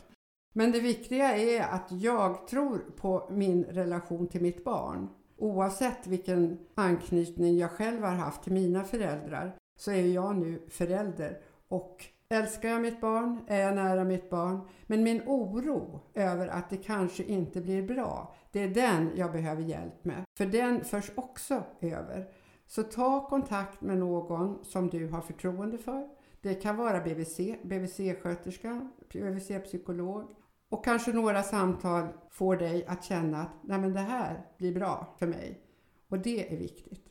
Men 0.58 0.72
det 0.72 0.80
viktiga 0.80 1.38
är 1.38 1.62
att 1.62 1.92
jag 1.92 2.48
tror 2.48 2.78
på 2.96 3.28
min 3.32 3.64
relation 3.64 4.28
till 4.28 4.42
mitt 4.42 4.64
barn. 4.64 5.10
Oavsett 5.38 6.08
vilken 6.08 6.58
anknytning 6.76 7.58
jag 7.58 7.72
själv 7.72 8.04
har 8.04 8.16
haft 8.16 8.44
till 8.44 8.54
mina 8.54 8.84
föräldrar 8.84 9.56
så 9.80 9.92
är 9.92 10.08
jag 10.08 10.36
nu 10.36 10.62
förälder 10.70 11.42
och 11.68 12.06
älskar 12.30 12.70
jag 12.70 12.82
mitt 12.82 13.02
barn, 13.02 13.40
är 13.48 13.60
jag 13.60 13.76
nära 13.76 14.04
mitt 14.04 14.30
barn. 14.30 14.60
Men 14.84 15.04
min 15.04 15.22
oro 15.26 16.00
över 16.14 16.48
att 16.48 16.70
det 16.70 16.78
kanske 16.78 17.24
inte 17.24 17.62
blir 17.62 17.84
bra, 17.84 18.36
det 18.52 18.60
är 18.60 18.70
den 18.70 19.12
jag 19.16 19.32
behöver 19.32 19.62
hjälp 19.62 20.06
med. 20.06 20.24
För 20.38 20.46
den 20.46 20.84
förs 20.84 21.12
också 21.16 21.64
över. 21.82 22.28
Så 22.66 22.84
ta 22.84 23.28
kontakt 23.30 23.82
med 23.82 23.98
någon 23.98 24.66
som 24.66 24.90
du 24.90 25.08
har 25.08 25.22
förtroende 25.22 25.78
för. 25.78 26.10
Det 26.42 26.54
kan 26.54 26.78
vara 26.78 27.00
BVC, 27.00 27.40
BVC-sköterska, 27.64 28.90
BVC-psykolog 29.14 30.36
och 30.70 30.86
kanske 30.86 31.14
några 31.14 31.44
samtal 31.44 32.08
får 32.32 32.58
dig 32.58 32.86
att 32.86 33.04
känna 33.04 33.42
att 33.42 33.64
Nej, 33.64 33.80
men 33.80 33.94
det 33.94 34.00
här 34.00 34.46
blir 34.58 34.74
bra 34.74 35.16
för 35.20 35.28
mig. 35.28 35.62
Och 36.08 36.20
det 36.20 36.54
är 36.54 36.58
viktigt. 36.58 37.06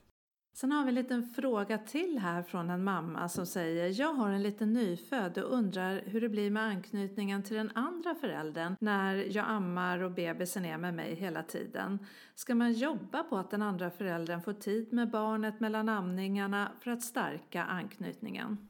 Sen 0.56 0.72
har 0.72 0.84
vi 0.84 0.88
en 0.88 0.94
liten 0.94 1.22
fråga 1.22 1.78
till 1.78 2.18
här 2.18 2.42
från 2.42 2.70
en 2.70 2.84
mamma 2.84 3.28
som 3.28 3.46
säger 3.46 4.00
Jag 4.00 4.14
har 4.14 4.30
en 4.30 4.42
liten 4.42 4.72
nyfödd 4.72 5.38
och 5.38 5.52
undrar 5.52 6.02
hur 6.06 6.20
det 6.20 6.28
blir 6.28 6.50
med 6.50 6.62
anknytningen 6.62 7.42
till 7.42 7.56
den 7.56 7.70
andra 7.74 8.14
föräldern 8.14 8.76
när 8.80 9.14
jag 9.36 9.46
ammar 9.48 10.02
och 10.02 10.10
bebisen 10.10 10.64
är 10.64 10.78
med 10.78 10.94
mig 10.94 11.14
hela 11.14 11.42
tiden. 11.42 12.06
Ska 12.34 12.54
man 12.54 12.72
jobba 12.72 13.22
på 13.22 13.36
att 13.36 13.50
den 13.50 13.62
andra 13.62 13.90
föräldern 13.90 14.42
får 14.42 14.52
tid 14.52 14.92
med 14.92 15.10
barnet 15.10 15.60
mellan 15.60 15.88
amningarna 15.88 16.72
för 16.80 16.90
att 16.90 17.02
stärka 17.02 17.64
anknytningen? 17.64 18.68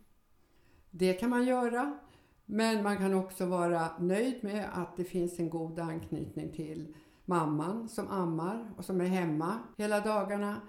Det 0.91 1.13
kan 1.13 1.31
man 1.31 1.45
göra. 1.45 1.99
Men 2.47 2.83
man 2.83 2.97
kan 2.97 3.15
också 3.15 3.47
vara 3.47 3.89
nöjd 3.99 4.45
med 4.45 4.69
att 4.73 4.97
det 4.97 5.05
finns 5.05 5.39
en 5.39 5.51
god 5.51 5.79
anknytning 5.79 6.53
till 6.53 6.95
mamman 7.25 7.89
som 7.89 8.09
ammar 8.09 8.71
och 8.77 8.85
som 8.85 9.01
är 9.01 9.05
hemma 9.05 9.59
hela 9.77 10.01
dagarna. 10.01 10.61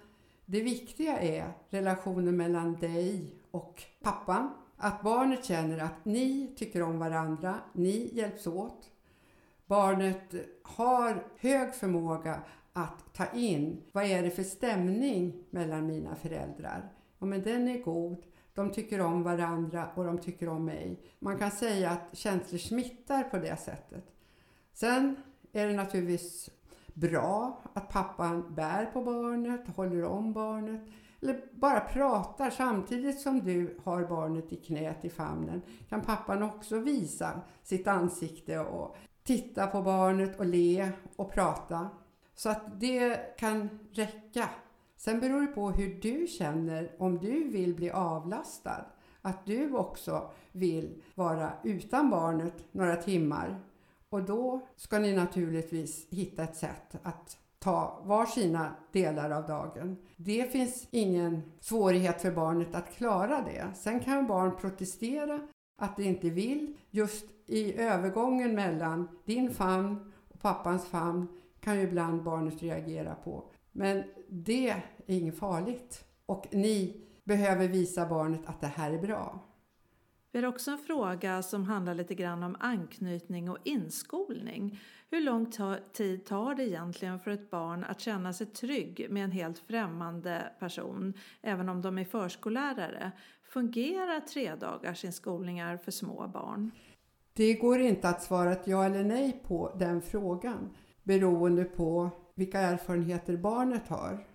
Det 0.45 0.61
viktiga 0.61 1.19
är 1.19 1.53
relationen 1.69 2.38
mellan 2.38 2.73
dig 2.73 3.33
och 3.51 3.83
pappan. 4.01 4.49
Att 4.77 5.03
barnet 5.03 5.45
känner 5.45 5.77
att 5.79 6.05
ni 6.05 6.53
tycker 6.55 6.81
om 6.81 6.99
varandra, 6.99 7.55
ni 7.73 8.09
hjälps 8.13 8.47
åt. 8.47 8.91
Barnet 9.65 10.33
har 10.63 11.27
hög 11.39 11.75
förmåga 11.75 12.39
att 12.73 13.13
ta 13.13 13.25
in 13.25 13.81
vad 13.91 14.03
är 14.03 14.23
det 14.23 14.29
för 14.31 14.43
stämning 14.43 15.43
mellan 15.49 15.88
mina 15.88 16.15
föräldrar. 16.15 16.89
Ja, 17.19 17.25
men 17.25 17.43
den 17.43 17.67
är 17.67 17.83
god. 17.83 18.17
De 18.55 18.71
tycker 18.71 19.01
om 19.01 19.23
varandra 19.23 19.87
och 19.95 20.05
de 20.05 20.17
tycker 20.17 20.49
om 20.49 20.65
mig. 20.65 20.99
Man 21.19 21.37
kan 21.37 21.51
säga 21.51 21.91
att 21.91 22.17
känslor 22.17 22.59
smittar 22.59 23.23
på 23.23 23.37
det 23.37 23.57
sättet. 23.59 24.05
Sen 24.73 25.15
är 25.51 25.67
det 25.67 25.73
naturligtvis 25.73 26.49
bra 26.93 27.61
att 27.73 27.89
pappan 27.89 28.55
bär 28.55 28.85
på 28.85 29.01
barnet, 29.03 29.67
håller 29.75 30.03
om 30.03 30.33
barnet 30.33 30.81
eller 31.21 31.41
bara 31.51 31.79
pratar 31.79 32.49
samtidigt 32.49 33.21
som 33.21 33.39
du 33.39 33.79
har 33.83 34.03
barnet 34.03 34.53
i 34.53 34.55
knät 34.55 35.05
i 35.05 35.09
famnen 35.09 35.61
kan 35.89 36.01
pappan 36.01 36.43
också 36.43 36.79
visa 36.79 37.41
sitt 37.63 37.87
ansikte 37.87 38.59
och 38.59 38.97
titta 39.23 39.67
på 39.67 39.81
barnet 39.81 40.39
och 40.39 40.45
le 40.45 40.91
och 41.15 41.31
prata. 41.31 41.89
Så 42.35 42.49
att 42.49 42.79
det 42.79 43.37
kan 43.37 43.79
räcka 43.91 44.49
Sen 44.97 45.19
beror 45.19 45.41
det 45.41 45.47
på 45.47 45.71
hur 45.71 45.99
du 46.01 46.27
känner, 46.27 46.91
om 46.97 47.17
du 47.17 47.43
vill 47.43 47.75
bli 47.75 47.89
avlastad. 47.89 48.86
Att 49.21 49.45
du 49.45 49.73
också 49.73 50.31
vill 50.51 51.03
vara 51.15 51.53
utan 51.63 52.10
barnet 52.10 52.65
några 52.71 52.95
timmar. 52.95 53.60
Och 54.10 54.23
då 54.23 54.67
ska 54.75 54.99
ni 54.99 55.15
naturligtvis 55.15 56.08
hitta 56.10 56.43
ett 56.43 56.55
sätt 56.55 56.95
att 57.03 57.38
ta 57.60 58.01
var 58.03 58.25
sina 58.25 58.75
delar 58.91 59.29
av 59.29 59.47
dagen. 59.47 59.97
Det 60.17 60.51
finns 60.51 60.88
ingen 60.91 61.41
svårighet 61.60 62.21
för 62.21 62.31
barnet 62.31 62.75
att 62.75 62.93
klara 62.93 63.41
det. 63.41 63.67
Sen 63.75 63.99
kan 63.99 64.27
barn 64.27 64.51
protestera 64.62 65.47
att 65.77 65.97
det 65.97 66.03
inte 66.03 66.29
vill. 66.29 66.77
Just 66.89 67.25
i 67.45 67.75
övergången 67.79 68.55
mellan 68.55 69.08
din 69.25 69.53
famn 69.53 70.13
och 70.29 70.41
pappans 70.41 70.86
famn 70.86 71.27
kan 71.60 71.75
ju 71.75 71.81
ibland 71.81 72.23
barnet 72.23 72.63
reagera 72.63 73.15
på 73.15 73.43
men 73.77 74.03
det 74.29 74.69
är 74.69 75.15
inget 75.15 75.39
farligt. 75.39 76.05
Och 76.25 76.47
ni 76.51 77.01
behöver 77.23 77.67
visa 77.67 78.05
barnet 78.05 78.41
att 78.45 78.61
det 78.61 78.67
här 78.67 78.91
är 78.91 79.01
bra. 79.01 79.39
Vi 80.31 80.41
har 80.41 80.47
också 80.47 80.71
en 80.71 80.77
fråga 80.77 81.41
som 81.41 81.63
handlar 81.63 81.93
lite 81.93 82.15
grann 82.15 82.43
om 82.43 82.55
anknytning 82.59 83.49
och 83.49 83.57
inskolning. 83.63 84.79
Hur 85.09 85.21
lång 85.21 85.51
tid 85.93 86.25
tar 86.25 86.55
det 86.55 86.63
egentligen 86.63 87.19
för 87.19 87.31
ett 87.31 87.49
barn 87.49 87.83
att 87.83 87.99
känna 87.99 88.33
sig 88.33 88.47
trygg 88.47 89.07
med 89.09 89.23
en 89.23 89.31
helt 89.31 89.59
främmande 89.59 90.51
person, 90.59 91.13
även 91.41 91.69
om 91.69 91.81
de 91.81 91.97
är 91.97 92.05
förskollärare? 92.05 93.11
Fungerar 93.43 94.19
tre 94.19 94.55
dagars 94.55 95.05
inskolningar 95.05 95.77
för 95.77 95.91
små 95.91 96.27
barn? 96.27 96.71
Det 97.33 97.53
går 97.53 97.79
inte 97.79 98.09
att 98.09 98.23
svara 98.23 98.51
ett 98.51 98.67
ja 98.67 98.85
eller 98.85 99.03
nej 99.03 99.41
på 99.47 99.75
den 99.79 100.01
frågan 100.01 100.69
beroende 101.03 101.63
på 101.63 102.09
vilka 102.35 102.59
erfarenheter 102.59 103.37
barnet 103.37 103.87
har. 103.87 104.27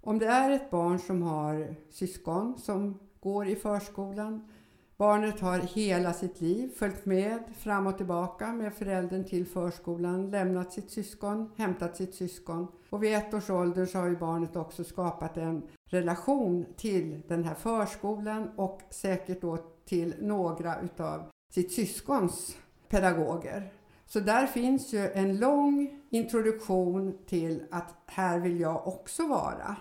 Om 0.00 0.18
det 0.18 0.26
är 0.26 0.50
ett 0.50 0.70
barn 0.70 0.98
som 0.98 1.22
har 1.22 1.74
syskon 1.90 2.58
som 2.58 2.98
går 3.20 3.46
i 3.46 3.56
förskolan, 3.56 4.48
barnet 4.96 5.40
har 5.40 5.58
hela 5.58 6.12
sitt 6.12 6.40
liv 6.40 6.70
följt 6.76 7.06
med 7.06 7.42
fram 7.58 7.86
och 7.86 7.96
tillbaka 7.96 8.52
med 8.52 8.74
föräldern 8.74 9.24
till 9.24 9.46
förskolan, 9.46 10.30
lämnat 10.30 10.72
sitt 10.72 10.90
syskon, 10.90 11.50
hämtat 11.56 11.96
sitt 11.96 12.14
syskon 12.14 12.66
och 12.90 13.02
vid 13.02 13.14
ett 13.14 13.34
års 13.34 13.50
ålder 13.50 13.86
så 13.86 13.98
har 13.98 14.08
ju 14.08 14.16
barnet 14.16 14.56
också 14.56 14.84
skapat 14.84 15.36
en 15.36 15.62
relation 15.84 16.66
till 16.76 17.22
den 17.28 17.44
här 17.44 17.54
förskolan 17.54 18.50
och 18.56 18.80
säkert 18.90 19.40
då 19.40 19.58
till 19.84 20.14
några 20.20 20.80
utav 20.80 21.22
sitt 21.50 21.72
syskons 21.72 22.56
pedagoger. 22.88 23.72
Så 24.12 24.20
där 24.20 24.46
finns 24.46 24.92
ju 24.92 25.10
en 25.12 25.38
lång 25.38 26.00
introduktion 26.10 27.18
till 27.26 27.62
att 27.70 27.94
här 28.06 28.40
vill 28.40 28.60
jag 28.60 28.88
också 28.88 29.26
vara. 29.26 29.76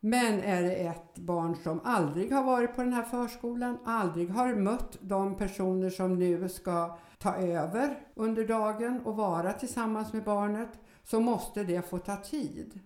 Men 0.00 0.40
är 0.40 0.62
det 0.62 0.74
ett 0.74 1.18
barn 1.18 1.56
som 1.62 1.80
aldrig 1.84 2.32
har 2.32 2.44
varit 2.44 2.76
på 2.76 2.82
den 2.82 2.92
här 2.92 3.02
förskolan, 3.02 3.78
aldrig 3.84 4.30
har 4.30 4.54
mött 4.54 4.98
de 5.00 5.36
personer 5.36 5.90
som 5.90 6.18
nu 6.18 6.48
ska 6.48 6.98
ta 7.18 7.34
över 7.34 7.98
under 8.14 8.48
dagen 8.48 9.00
och 9.04 9.16
vara 9.16 9.52
tillsammans 9.52 10.12
med 10.12 10.24
barnet, 10.24 10.78
så 11.04 11.20
måste 11.20 11.64
det 11.64 11.82
få 11.90 11.98
ta 11.98 12.16
tid. 12.16 12.80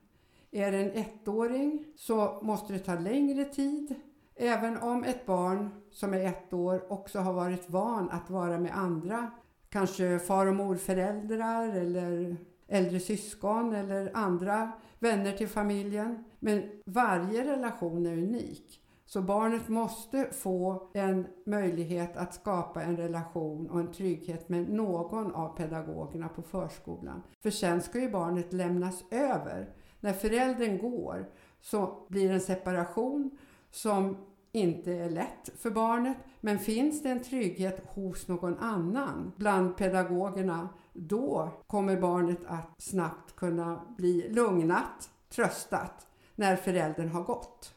Är 0.51 0.73
det 0.73 0.79
en 0.79 1.05
ettåring 1.05 1.85
så 1.97 2.41
måste 2.43 2.73
det 2.73 2.79
ta 2.79 2.95
längre 2.95 3.45
tid. 3.45 3.95
Även 4.37 4.77
om 4.79 5.05
ett 5.05 5.27
barn 5.27 5.71
som 5.91 6.15
är 6.15 6.25
ett 6.25 6.53
år 6.53 6.93
också 6.93 7.19
har 7.19 7.33
varit 7.33 7.71
van 7.71 8.11
att 8.11 8.31
vara 8.31 8.59
med 8.59 8.79
andra, 8.79 9.31
kanske 9.71 10.19
far 10.19 10.47
och 10.47 10.55
morföräldrar 10.55 11.69
eller 11.69 12.37
äldre 12.69 13.01
syskon 13.01 13.75
eller 13.75 14.11
andra 14.15 14.73
vänner 14.99 15.33
till 15.33 15.49
familjen. 15.49 16.25
Men 16.39 16.63
varje 16.87 17.45
relation 17.45 18.07
är 18.07 18.13
unik. 18.13 18.81
Så 19.07 19.23
barnet 19.23 19.69
måste 19.69 20.29
få 20.33 20.91
en 20.95 21.27
möjlighet 21.47 22.17
att 22.17 22.35
skapa 22.35 22.83
en 22.83 22.97
relation 22.97 23.71
och 23.71 23.81
en 23.81 23.93
trygghet 23.93 24.49
med 24.49 24.71
någon 24.71 25.35
av 25.35 25.57
pedagogerna 25.57 26.29
på 26.29 26.43
förskolan. 26.43 27.23
För 27.43 27.51
sen 27.51 27.83
ska 27.83 28.01
ju 28.01 28.11
barnet 28.11 28.53
lämnas 28.53 29.05
över. 29.11 29.69
När 30.01 30.13
föräldern 30.13 30.79
går 30.79 31.29
så 31.61 32.07
blir 32.09 32.29
det 32.29 32.35
en 32.35 32.41
separation 32.41 33.39
som 33.71 34.17
inte 34.53 34.93
är 34.93 35.11
lätt 35.11 35.51
för 35.59 35.71
barnet. 35.71 36.17
Men 36.41 36.59
finns 36.59 37.03
det 37.03 37.11
en 37.11 37.23
trygghet 37.23 37.85
hos 37.87 38.29
någon 38.29 38.59
annan 38.59 39.33
bland 39.37 39.77
pedagogerna, 39.77 40.69
då 40.93 41.53
kommer 41.67 42.01
barnet 42.01 42.41
att 42.47 42.83
snabbt 42.83 43.37
kunna 43.37 43.81
bli 43.97 44.29
lugnat, 44.33 45.11
tröstat, 45.29 46.07
när 46.35 46.57
föräldern 46.57 47.09
har 47.09 47.23
gått. 47.23 47.75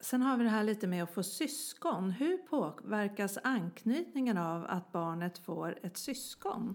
Sen 0.00 0.22
har 0.22 0.36
vi 0.36 0.44
det 0.44 0.50
här 0.50 0.64
lite 0.64 0.86
med 0.86 1.02
att 1.02 1.14
få 1.14 1.22
syskon. 1.22 2.10
Hur 2.10 2.36
påverkas 2.36 3.38
anknytningen 3.44 4.38
av 4.38 4.66
att 4.68 4.92
barnet 4.92 5.38
får 5.38 5.78
ett 5.82 5.96
syskon? 5.96 6.74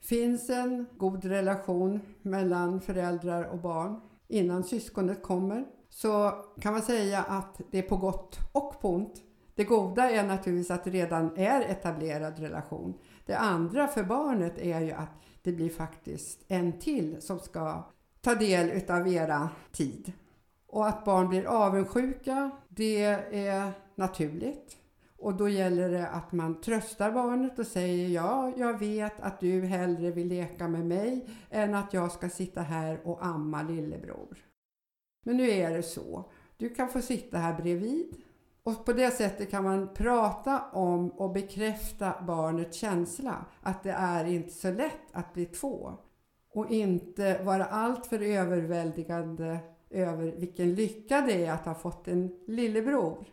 Finns 0.00 0.50
en 0.50 0.86
god 0.96 1.24
relation 1.24 2.00
mellan 2.22 2.80
föräldrar 2.80 3.44
och 3.44 3.58
barn 3.58 4.00
innan 4.28 4.64
syskonet 4.64 5.22
kommer 5.22 5.66
så 5.88 6.44
kan 6.60 6.72
man 6.72 6.82
säga 6.82 7.22
att 7.22 7.60
det 7.70 7.78
är 7.78 7.82
på 7.82 7.96
gott 7.96 8.38
och 8.52 8.80
på 8.80 8.88
ont. 8.88 9.22
Det 9.54 9.64
goda 9.64 10.10
är 10.10 10.26
naturligtvis 10.26 10.70
att 10.70 10.84
det 10.84 10.90
redan 10.90 11.36
är 11.36 11.60
etablerad 11.60 12.38
relation. 12.38 12.94
Det 13.26 13.34
andra 13.34 13.86
för 13.86 14.04
barnet 14.04 14.58
är 14.58 14.80
ju 14.80 14.92
att 14.92 15.10
det 15.42 15.52
blir 15.52 15.70
faktiskt 15.70 16.44
en 16.48 16.78
till 16.78 17.22
som 17.22 17.38
ska 17.38 17.84
ta 18.20 18.34
del 18.34 18.70
utav 18.70 19.08
era 19.08 19.48
tid. 19.72 20.12
Och 20.66 20.86
att 20.88 21.04
barn 21.04 21.28
blir 21.28 21.44
avundsjuka, 21.44 22.50
det 22.68 23.04
är 23.32 23.72
naturligt. 23.94 24.76
Och 25.18 25.34
då 25.34 25.48
gäller 25.48 25.88
det 25.88 26.08
att 26.08 26.32
man 26.32 26.60
tröstar 26.60 27.12
barnet 27.12 27.58
och 27.58 27.66
säger 27.66 28.08
ja, 28.08 28.52
jag 28.56 28.78
vet 28.78 29.20
att 29.20 29.40
du 29.40 29.60
hellre 29.60 30.10
vill 30.10 30.28
leka 30.28 30.68
med 30.68 30.86
mig 30.86 31.28
än 31.50 31.74
att 31.74 31.92
jag 31.92 32.12
ska 32.12 32.28
sitta 32.28 32.60
här 32.60 33.00
och 33.04 33.26
amma 33.26 33.62
lillebror. 33.62 34.47
Men 35.28 35.36
nu 35.36 35.50
är 35.50 35.70
det 35.70 35.82
så. 35.82 36.30
Du 36.56 36.68
kan 36.68 36.88
få 36.88 37.02
sitta 37.02 37.38
här 37.38 37.54
bredvid. 37.62 38.16
Och 38.62 38.84
på 38.84 38.92
det 38.92 39.10
sättet 39.10 39.50
kan 39.50 39.64
man 39.64 39.94
prata 39.94 40.62
om 40.72 41.10
och 41.10 41.32
bekräfta 41.32 42.14
barnets 42.26 42.76
känsla 42.76 43.46
att 43.60 43.82
det 43.82 43.90
är 43.90 44.24
inte 44.24 44.52
så 44.52 44.70
lätt 44.70 45.12
att 45.12 45.34
bli 45.34 45.46
två. 45.46 45.92
Och 46.52 46.70
inte 46.70 47.42
vara 47.42 47.64
alltför 47.64 48.22
överväldigande 48.22 49.58
över 49.90 50.26
vilken 50.36 50.74
lycka 50.74 51.20
det 51.20 51.46
är 51.46 51.52
att 51.52 51.66
ha 51.66 51.74
fått 51.74 52.08
en 52.08 52.30
lillebror. 52.46 53.24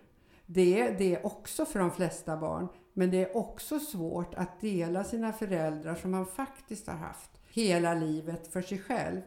Det 0.45 0.81
är 0.81 0.97
det 0.97 1.23
också 1.23 1.65
för 1.65 1.79
de 1.79 1.91
flesta 1.91 2.37
barn, 2.37 2.67
men 2.93 3.11
det 3.11 3.23
är 3.23 3.37
också 3.37 3.79
svårt 3.79 4.33
att 4.33 4.61
dela 4.61 5.03
sina 5.03 5.33
föräldrar 5.33 5.95
som 5.95 6.11
man 6.11 6.25
faktiskt 6.25 6.87
har 6.87 6.97
haft 6.97 7.31
hela 7.47 7.93
livet 7.93 8.47
för 8.47 8.61
sig 8.61 8.79
själv. 8.79 9.21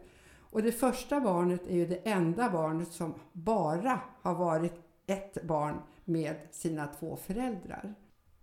Och 0.51 0.63
det 0.63 0.73
första 0.73 1.21
barnet 1.21 1.67
är 1.67 1.75
ju 1.75 1.87
det 1.87 2.09
enda 2.09 2.51
barnet 2.51 2.93
som 2.93 3.15
bara 3.33 4.01
har 4.23 4.35
varit 4.35 4.75
ett 5.07 5.43
barn 5.45 5.75
med 6.05 6.37
sina 6.51 6.87
två 6.87 7.17
föräldrar. 7.17 7.95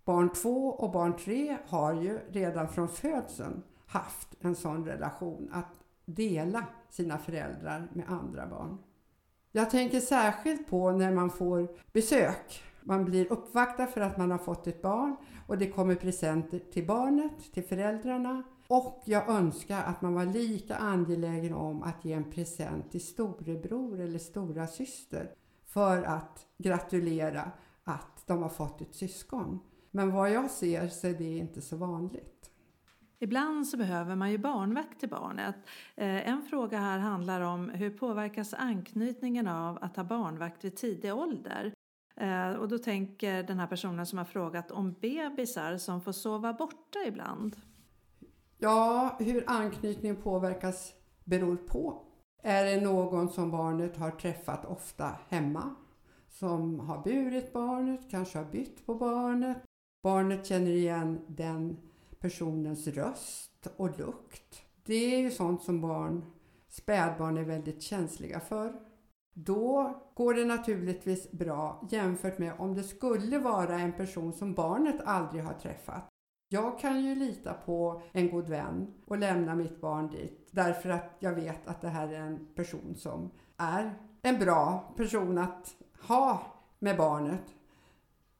Barn 0.06 0.30
två 0.34 0.68
och 0.68 0.92
barn 0.92 1.18
tre 1.18 1.58
har 1.68 1.94
ju 1.94 2.20
redan 2.30 2.70
från 2.70 2.90
födseln 2.90 3.64
haft 3.88 4.36
en 4.40 4.56
sån 4.56 4.86
relation 4.86 5.50
att 5.54 5.80
dela 6.06 6.64
sina 6.90 7.18
föräldrar 7.18 7.88
med 7.94 8.10
andra 8.10 8.48
barn. 8.48 8.78
Jag 9.52 9.70
tänker 9.70 10.00
särskilt 10.00 10.70
på 10.70 10.92
när 10.92 11.12
man 11.12 11.30
får 11.30 11.68
besök. 11.92 12.64
Man 12.82 13.06
blir 13.06 13.32
uppvaktad 13.32 13.88
för 13.88 14.02
att 14.02 14.18
man 14.18 14.32
har 14.32 14.38
fått 14.38 14.68
ett 14.68 14.82
barn 14.82 15.16
och 15.48 15.58
det 15.58 15.70
kommer 15.70 15.96
presenter 15.96 16.60
till 16.60 16.88
barnet, 16.88 17.54
till 17.54 17.64
föräldrarna. 17.64 18.44
Och 18.68 19.04
jag 19.06 19.30
önskar 19.30 19.84
att 19.84 20.02
man 20.02 20.14
var 20.14 20.26
lika 20.26 20.76
angelägen 20.76 21.54
om 21.54 21.84
att 21.84 22.06
ge 22.06 22.14
en 22.14 22.32
present 22.32 22.92
till 22.92 23.06
storebror 23.06 24.00
eller 24.00 24.20
stora 24.20 24.68
syster 24.68 25.32
för 25.66 26.04
att 26.04 26.48
gratulera 26.58 27.52
att 27.84 28.28
de 28.28 28.42
har 28.42 28.50
fått 28.50 28.82
ett 28.82 28.96
syskon. 28.96 29.60
Men 29.92 30.12
vad 30.12 30.32
jag 30.32 30.52
ser 30.52 30.88
så 30.88 31.08
är 31.08 31.14
det 31.14 31.38
inte 31.38 31.62
så 31.62 31.78
vanligt. 31.78 32.52
Ibland 33.20 33.68
så 33.68 33.78
behöver 33.78 34.16
man 34.16 34.32
ju 34.32 34.38
barnvakt 34.38 35.00
till 35.00 35.10
barnet. 35.10 35.56
Eh, 35.96 36.30
en 36.30 36.42
fråga 36.42 36.80
här 36.80 37.00
handlar 37.00 37.42
om 37.42 37.70
hur 37.70 37.90
påverkas 37.90 38.54
anknytningen 38.54 39.48
av 39.48 39.78
att 39.82 39.96
ha 39.96 40.04
barnvakt 40.04 40.66
vid 40.66 40.76
tidig 40.76 41.14
ålder? 41.14 41.74
Eh, 42.16 42.54
och 42.54 42.68
då 42.68 42.78
tänker 42.78 43.44
den 43.44 43.60
här 43.60 43.68
personen 43.68 44.06
som 44.06 44.18
har 44.18 44.26
frågat 44.26 44.72
om 44.72 44.94
bebisar 44.94 45.78
som 45.78 46.02
får 46.02 46.12
sova 46.12 46.54
borta 46.54 47.00
ibland. 47.08 47.56
Ja, 48.58 49.16
hur 49.20 49.44
anknytningen 49.48 50.16
påverkas 50.16 50.94
beror 51.24 51.56
på. 51.56 52.02
Är 52.44 52.66
det 52.66 52.82
någon 52.82 53.30
som 53.30 53.52
barnet 53.52 53.98
har 53.98 54.12
träffat 54.12 54.66
ofta 54.66 55.12
hemma, 55.30 55.76
som 56.30 56.80
har 56.80 57.04
burit 57.04 57.54
barnet, 57.54 58.02
kanske 58.12 58.38
har 58.38 58.46
bytt 58.46 58.86
på 58.86 58.96
barnet. 58.96 59.58
Barnet 60.04 60.46
känner 60.46 60.72
igen 60.72 61.22
den 61.28 61.78
personens 62.20 62.88
röst 62.88 63.68
och 63.78 64.00
lukt. 64.00 64.62
Det 64.86 65.16
är 65.16 65.20
ju 65.20 65.32
sånt 65.32 65.64
som 65.64 65.82
barn, 65.82 66.26
spädbarn 66.68 67.38
är 67.38 67.44
väldigt 67.44 67.82
känsliga 67.82 68.40
för. 68.40 68.74
Då 69.34 69.96
går 70.16 70.34
det 70.34 70.46
naturligtvis 70.46 71.32
bra 71.32 71.88
jämfört 71.92 72.38
med 72.38 72.54
om 72.60 72.76
det 72.76 72.84
skulle 72.84 73.40
vara 73.40 73.80
en 73.80 73.94
person 73.94 74.34
som 74.34 74.54
barnet 74.54 75.02
aldrig 75.06 75.44
har 75.44 75.54
träffat. 75.54 76.15
Jag 76.56 76.80
kan 76.80 77.06
ju 77.06 77.16
lita 77.16 77.54
på 77.54 78.02
en 78.12 78.30
god 78.32 78.50
vän 78.50 78.94
och 79.06 79.18
lämna 79.18 79.56
mitt 79.56 79.82
barn 79.82 80.10
dit 80.10 80.50
därför 80.52 80.90
att 80.90 81.16
jag 81.20 81.34
vet 81.34 81.68
att 81.68 81.82
det 81.82 81.88
här 81.88 82.08
är 82.08 82.20
en 82.20 82.48
person 82.56 82.96
som 82.96 83.32
är 83.58 83.94
en 84.22 84.40
bra 84.40 84.94
person 84.98 85.38
att 85.38 85.76
ha 86.08 86.42
med 86.80 86.98
barnet. 86.98 87.56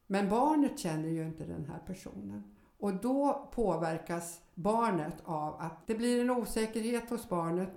Men 0.08 0.30
barnet 0.30 0.80
känner 0.80 1.10
ju 1.10 1.26
inte 1.26 1.44
den 1.44 1.66
här 1.66 1.80
personen. 1.86 2.56
Och 2.80 2.94
då 2.94 3.50
påverkas 3.52 4.42
barnet 4.54 5.18
av 5.26 5.62
att 5.62 5.88
det 5.88 5.96
blir 5.96 6.22
en 6.22 6.30
osäkerhet 6.30 7.10
hos 7.10 7.30
barnet 7.30 7.74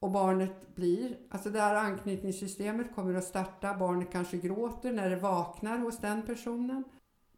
och 0.00 0.10
barnet 0.10 0.74
blir, 0.74 1.16
alltså 1.30 1.50
det 1.50 1.60
här 1.60 1.74
anknytningssystemet 1.74 2.94
kommer 2.94 3.14
att 3.14 3.24
starta, 3.24 3.74
barnet 3.74 4.12
kanske 4.12 4.36
gråter 4.36 4.92
när 4.92 5.10
det 5.10 5.16
vaknar 5.16 5.78
hos 5.78 5.98
den 5.98 6.22
personen. 6.22 6.84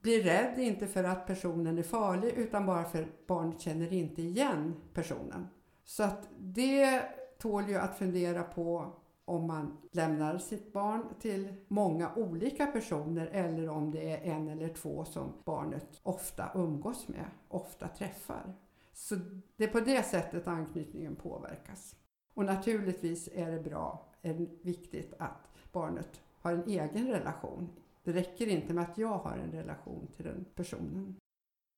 Blir 0.07 0.23
rädd, 0.23 0.59
inte 0.59 0.87
för 0.87 1.05
att 1.05 1.27
personen 1.27 1.79
är 1.79 1.83
farlig 1.83 2.29
utan 2.29 2.67
bara 2.67 2.85
för 2.85 3.03
att 3.03 3.27
barnet 3.27 3.61
känner 3.61 3.93
inte 3.93 4.23
igen 4.23 4.75
personen. 4.95 5.49
Så 5.85 6.03
att 6.03 6.29
det 6.39 7.03
tål 7.39 7.69
ju 7.69 7.77
att 7.77 7.99
fundera 7.99 8.43
på 8.43 8.93
om 9.25 9.47
man 9.47 9.77
lämnar 9.93 10.39
sitt 10.39 10.73
barn 10.73 11.05
till 11.21 11.55
många 11.69 12.15
olika 12.15 12.67
personer 12.67 13.27
eller 13.27 13.69
om 13.69 13.91
det 13.91 14.11
är 14.11 14.33
en 14.33 14.49
eller 14.49 14.69
två 14.69 15.05
som 15.05 15.33
barnet 15.45 16.01
ofta 16.03 16.51
umgås 16.55 17.09
med, 17.09 17.27
ofta 17.49 17.89
träffar. 17.89 18.55
Så 18.93 19.17
det 19.57 19.65
är 19.65 19.69
på 19.69 19.81
det 19.81 20.03
sättet 20.03 20.49
anknytningen 20.49 21.17
påverkas. 21.17 21.97
Och 22.35 22.45
naturligtvis 22.45 23.29
är 23.35 23.51
det 23.51 23.61
bra, 23.61 24.09
är 24.23 24.35
viktigt 24.63 25.15
att 25.19 25.49
barnet 25.73 26.21
har 26.41 26.53
en 26.53 26.69
egen 26.69 27.07
relation. 27.07 27.69
Det 28.07 28.13
räcker 28.13 28.47
inte 28.47 28.75
med 28.75 28.85
att 28.85 28.99
jag 28.99 29.19
har 29.19 29.39
en 29.39 29.53
relation 29.53 30.09
till 30.17 30.25
den 30.25 30.45
personen. 30.55 31.17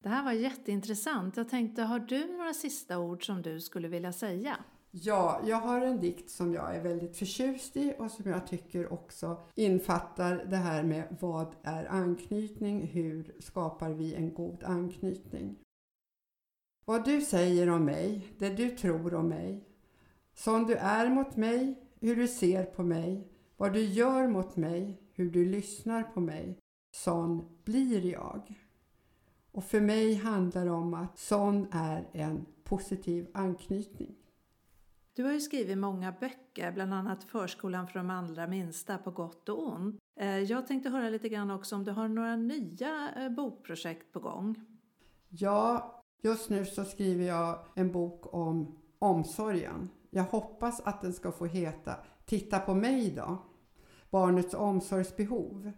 Det 0.03 0.09
här 0.09 0.25
var 0.25 0.33
jätteintressant. 0.33 1.37
Jag 1.37 1.49
tänkte, 1.49 1.83
har 1.83 1.99
du 1.99 2.37
några 2.37 2.55
sista 2.55 2.99
ord 2.99 3.27
som 3.27 3.43
du 3.43 3.61
skulle 3.61 3.89
vilja 3.89 4.13
säga? 4.13 4.57
Ja, 4.91 5.41
jag 5.45 5.57
har 5.57 5.81
en 5.81 6.01
dikt 6.01 6.31
som 6.31 6.55
jag 6.55 6.77
är 6.77 6.83
väldigt 6.83 7.17
förtjust 7.17 7.77
i 7.77 7.95
och 7.99 8.11
som 8.11 8.31
jag 8.31 8.47
tycker 8.47 8.93
också 8.93 9.45
infattar 9.55 10.45
det 10.51 10.57
här 10.57 10.83
med 10.83 11.17
vad 11.21 11.55
är 11.63 11.87
anknytning? 11.87 12.87
Hur 12.87 13.35
skapar 13.41 13.91
vi 13.91 14.15
en 14.15 14.35
god 14.35 14.65
anknytning? 14.65 15.57
Vad 16.85 17.05
du 17.05 17.21
säger 17.21 17.71
om 17.71 17.85
mig, 17.85 18.35
det 18.39 18.51
du 18.51 18.71
tror 18.71 19.15
om 19.15 19.29
mig, 19.29 19.65
som 20.35 20.67
du 20.67 20.75
är 20.75 21.11
mot 21.11 21.37
mig, 21.37 21.83
hur 22.01 22.17
du 22.17 22.29
ser 22.29 22.65
på 22.65 22.83
mig, 22.83 23.29
Vad 23.57 23.73
du 23.73 23.81
gör 23.85 24.29
mot 24.29 24.57
mig, 24.57 25.08
hur 25.19 25.31
du 25.31 25.45
lyssnar 25.45 26.03
på 26.03 26.21
mig, 26.21 26.59
sån 26.97 27.49
blir 27.65 28.13
jag. 28.13 28.55
Och 29.53 29.65
för 29.65 29.81
mig 29.81 30.15
handlar 30.15 30.65
det 30.65 30.71
om 30.71 30.95
att 30.95 31.19
sån 31.19 31.67
är 31.71 32.09
en 32.13 32.47
positiv 32.65 33.29
anknytning. 33.35 34.15
Du 35.15 35.25
har 35.25 35.33
ju 35.33 35.41
skrivit 35.41 35.79
många 35.79 36.15
böcker, 36.21 36.73
bland 36.73 36.95
annat 36.95 37.25
Förskolan 37.25 37.89
för 37.89 37.99
de 37.99 38.11
allra 38.11 38.47
minsta 38.47 38.99
på 38.99 39.11
gott 39.11 39.49
och 39.49 39.67
ont. 39.67 39.97
Eh, 40.21 40.39
jag 40.39 40.67
tänkte 40.67 40.91
höra 40.91 41.09
lite 41.09 41.29
grann 41.29 41.51
också 41.51 41.77
om 41.77 41.85
du 41.85 41.91
har 41.91 42.09
några 42.09 42.37
nya 42.37 43.11
eh, 43.17 43.29
bokprojekt 43.29 44.13
på 44.13 44.21
gång. 44.21 44.65
Ja, 45.29 45.95
just 46.23 46.51
nu 46.51 46.65
så 46.65 46.85
skriver 46.85 47.25
jag 47.25 47.59
en 47.75 47.93
bok 47.93 48.35
om 48.35 48.79
omsorgen. 48.99 49.89
Jag 50.11 50.25
hoppas 50.25 50.81
att 50.81 51.01
den 51.01 51.13
ska 51.13 51.33
få 51.33 51.47
heta 51.47 51.97
Titta 52.29 52.59
på 52.59 52.75
mig 52.75 53.11
då, 53.11 53.39
barnets 54.11 54.55
omsorgsbehov. 54.55 55.73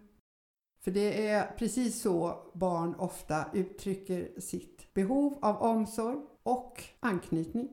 För 0.85 0.91
det 0.91 1.29
är 1.29 1.47
precis 1.59 2.03
så 2.03 2.51
barn 2.55 2.95
ofta 2.95 3.45
uttrycker 3.53 4.41
sitt 4.41 4.95
behov 4.95 5.39
av 5.43 5.63
omsorg 5.63 6.19
och 6.43 6.85
anknytning. 7.01 7.69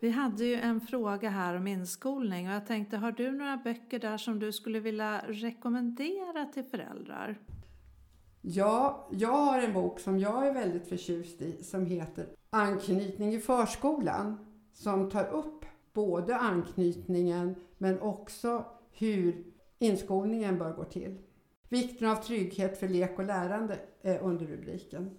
Vi 0.00 0.10
hade 0.10 0.44
ju 0.44 0.54
en 0.54 0.80
fråga 0.80 1.30
här 1.30 1.54
om 1.54 1.66
inskolning 1.66 2.48
och 2.48 2.54
jag 2.54 2.66
tänkte, 2.66 2.96
har 2.96 3.12
du 3.12 3.32
några 3.32 3.56
böcker 3.56 3.98
där 3.98 4.18
som 4.18 4.38
du 4.38 4.52
skulle 4.52 4.80
vilja 4.80 5.22
rekommendera 5.28 6.44
till 6.44 6.64
föräldrar? 6.64 7.38
Ja, 8.40 9.08
jag 9.10 9.32
har 9.32 9.62
en 9.62 9.72
bok 9.72 10.00
som 10.00 10.18
jag 10.18 10.46
är 10.48 10.54
väldigt 10.54 10.88
förtjust 10.88 11.42
i 11.42 11.64
som 11.64 11.86
heter 11.86 12.26
Anknytning 12.50 13.34
i 13.34 13.40
förskolan 13.40 14.38
som 14.72 15.10
tar 15.10 15.28
upp 15.28 15.64
både 15.92 16.36
anknytningen 16.36 17.54
men 17.78 18.00
också 18.00 18.64
hur 18.92 19.44
inskolningen 19.78 20.58
bör 20.58 20.72
gå 20.72 20.84
till. 20.84 21.18
Vikten 21.68 22.08
av 22.08 22.16
trygghet 22.16 22.78
för 22.78 22.88
lek 22.88 23.18
och 23.18 23.24
lärande 23.24 23.78
är 24.02 24.18
underrubriken. 24.18 25.18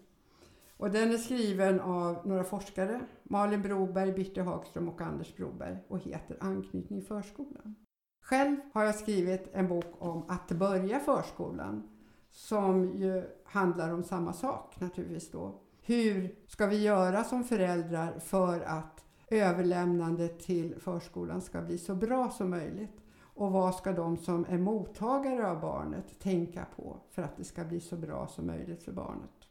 Och 0.78 0.92
den 0.92 1.12
är 1.12 1.18
skriven 1.18 1.80
av 1.80 2.28
några 2.28 2.44
forskare, 2.44 3.02
Malin 3.24 3.62
Broberg, 3.62 4.12
Birte 4.12 4.42
Hagström 4.42 4.90
och 4.90 5.02
Anders 5.02 5.36
Broberg 5.36 5.78
och 5.88 6.00
heter 6.00 6.38
Anknytning 6.40 7.02
förskolan. 7.02 7.76
Själv 8.22 8.56
har 8.74 8.84
jag 8.84 8.96
skrivit 8.96 9.50
en 9.54 9.68
bok 9.68 9.96
om 10.00 10.26
att 10.28 10.52
börja 10.52 11.00
förskolan 11.00 11.90
som 12.32 12.94
ju 12.94 13.24
handlar 13.46 13.94
om 13.94 14.04
samma 14.04 14.34
sak 14.34 14.80
naturligtvis 14.80 15.32
då. 15.32 15.62
Hur 15.82 16.36
ska 16.48 16.68
vi 16.68 16.84
göra 16.84 17.24
som 17.24 17.44
föräldrar 17.44 18.20
för 18.20 18.62
att 18.62 19.06
överlämnandet 19.28 20.40
till 20.40 20.76
förskolan 20.80 21.42
ska 21.42 21.62
bli 21.62 21.78
så 21.78 21.96
bra 21.96 22.30
som 22.30 22.50
möjligt? 22.50 23.02
Och 23.40 23.52
vad 23.52 23.76
ska 23.76 23.92
de 23.94 24.18
som 24.18 24.46
är 24.50 24.58
mottagare 24.58 25.48
av 25.48 25.62
barnet 25.62 26.20
tänka 26.20 26.66
på 26.76 26.98
för 27.12 27.22
att 27.22 27.38
det 27.38 27.44
ska 27.44 27.64
bli 27.64 27.80
så 27.80 27.96
bra 27.96 28.28
som 28.28 28.48
möjligt 28.48 28.84
för 28.84 28.92
barnet? 28.92 29.48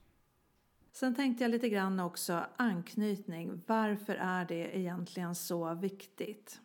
Sen 0.92 1.14
tänkte 1.14 1.44
jag 1.44 1.50
lite 1.50 1.68
grann 1.68 2.00
också 2.00 2.44
anknytning. 2.56 3.62
Varför 3.66 4.14
är 4.14 4.44
det 4.44 4.78
egentligen 4.78 5.34
så 5.34 5.74
viktigt? 5.74 6.60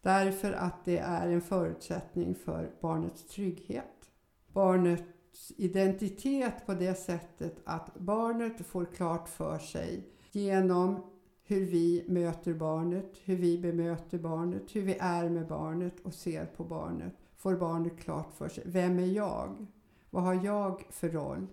Därför 0.00 0.52
att 0.52 0.84
det 0.84 0.98
är 0.98 1.28
en 1.28 1.40
förutsättning 1.40 2.34
för 2.34 2.70
barnets 2.80 3.24
trygghet. 3.24 4.10
Barnets 4.52 5.52
identitet 5.56 6.66
på 6.66 6.74
det 6.74 6.94
sättet 6.94 7.56
att 7.64 7.94
barnet 7.98 8.66
får 8.66 8.84
klart 8.84 9.28
för 9.28 9.58
sig 9.58 10.08
genom 10.30 11.17
hur 11.48 11.66
vi 11.66 12.04
möter 12.08 12.54
barnet, 12.54 13.20
hur 13.24 13.36
vi 13.36 13.58
bemöter 13.58 14.18
barnet, 14.18 14.62
hur 14.76 14.82
vi 14.82 14.96
är 15.00 15.28
med 15.28 15.46
barnet 15.46 16.00
och 16.02 16.14
ser 16.14 16.46
på 16.46 16.64
barnet. 16.64 17.12
Får 17.36 17.56
barnet 17.56 17.98
klart 18.00 18.34
för 18.34 18.48
sig, 18.48 18.64
vem 18.66 18.98
är 18.98 19.06
jag? 19.06 19.66
Vad 20.10 20.22
har 20.22 20.44
jag 20.44 20.86
för 20.90 21.08
roll? 21.08 21.46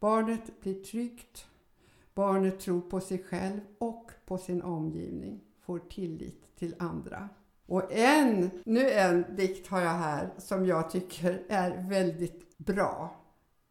Barnet 0.00 0.60
blir 0.60 0.82
tryggt. 0.82 1.46
Barnet 2.14 2.60
tror 2.60 2.80
på 2.80 3.00
sig 3.00 3.22
själv 3.22 3.60
och 3.78 4.10
på 4.26 4.38
sin 4.38 4.62
omgivning, 4.62 5.40
får 5.60 5.78
tillit 5.78 6.56
till 6.56 6.74
andra. 6.78 7.28
Och 7.66 7.92
en, 7.92 8.50
nu 8.64 8.90
en 8.90 9.24
dikt 9.36 9.66
har 9.66 9.80
jag 9.80 9.94
här 9.94 10.30
som 10.38 10.66
jag 10.66 10.90
tycker 10.90 11.42
är 11.48 11.88
väldigt 11.88 12.58
bra 12.58 13.16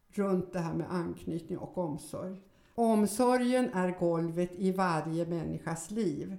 runt 0.08 0.52
det 0.52 0.58
här 0.58 0.74
med 0.74 0.90
anknytning 0.90 1.58
och 1.58 1.78
omsorg. 1.78 2.40
Omsorgen 2.74 3.70
är 3.72 3.98
golvet 3.98 4.50
i 4.54 4.72
varje 4.72 5.26
människas 5.26 5.90
liv. 5.90 6.36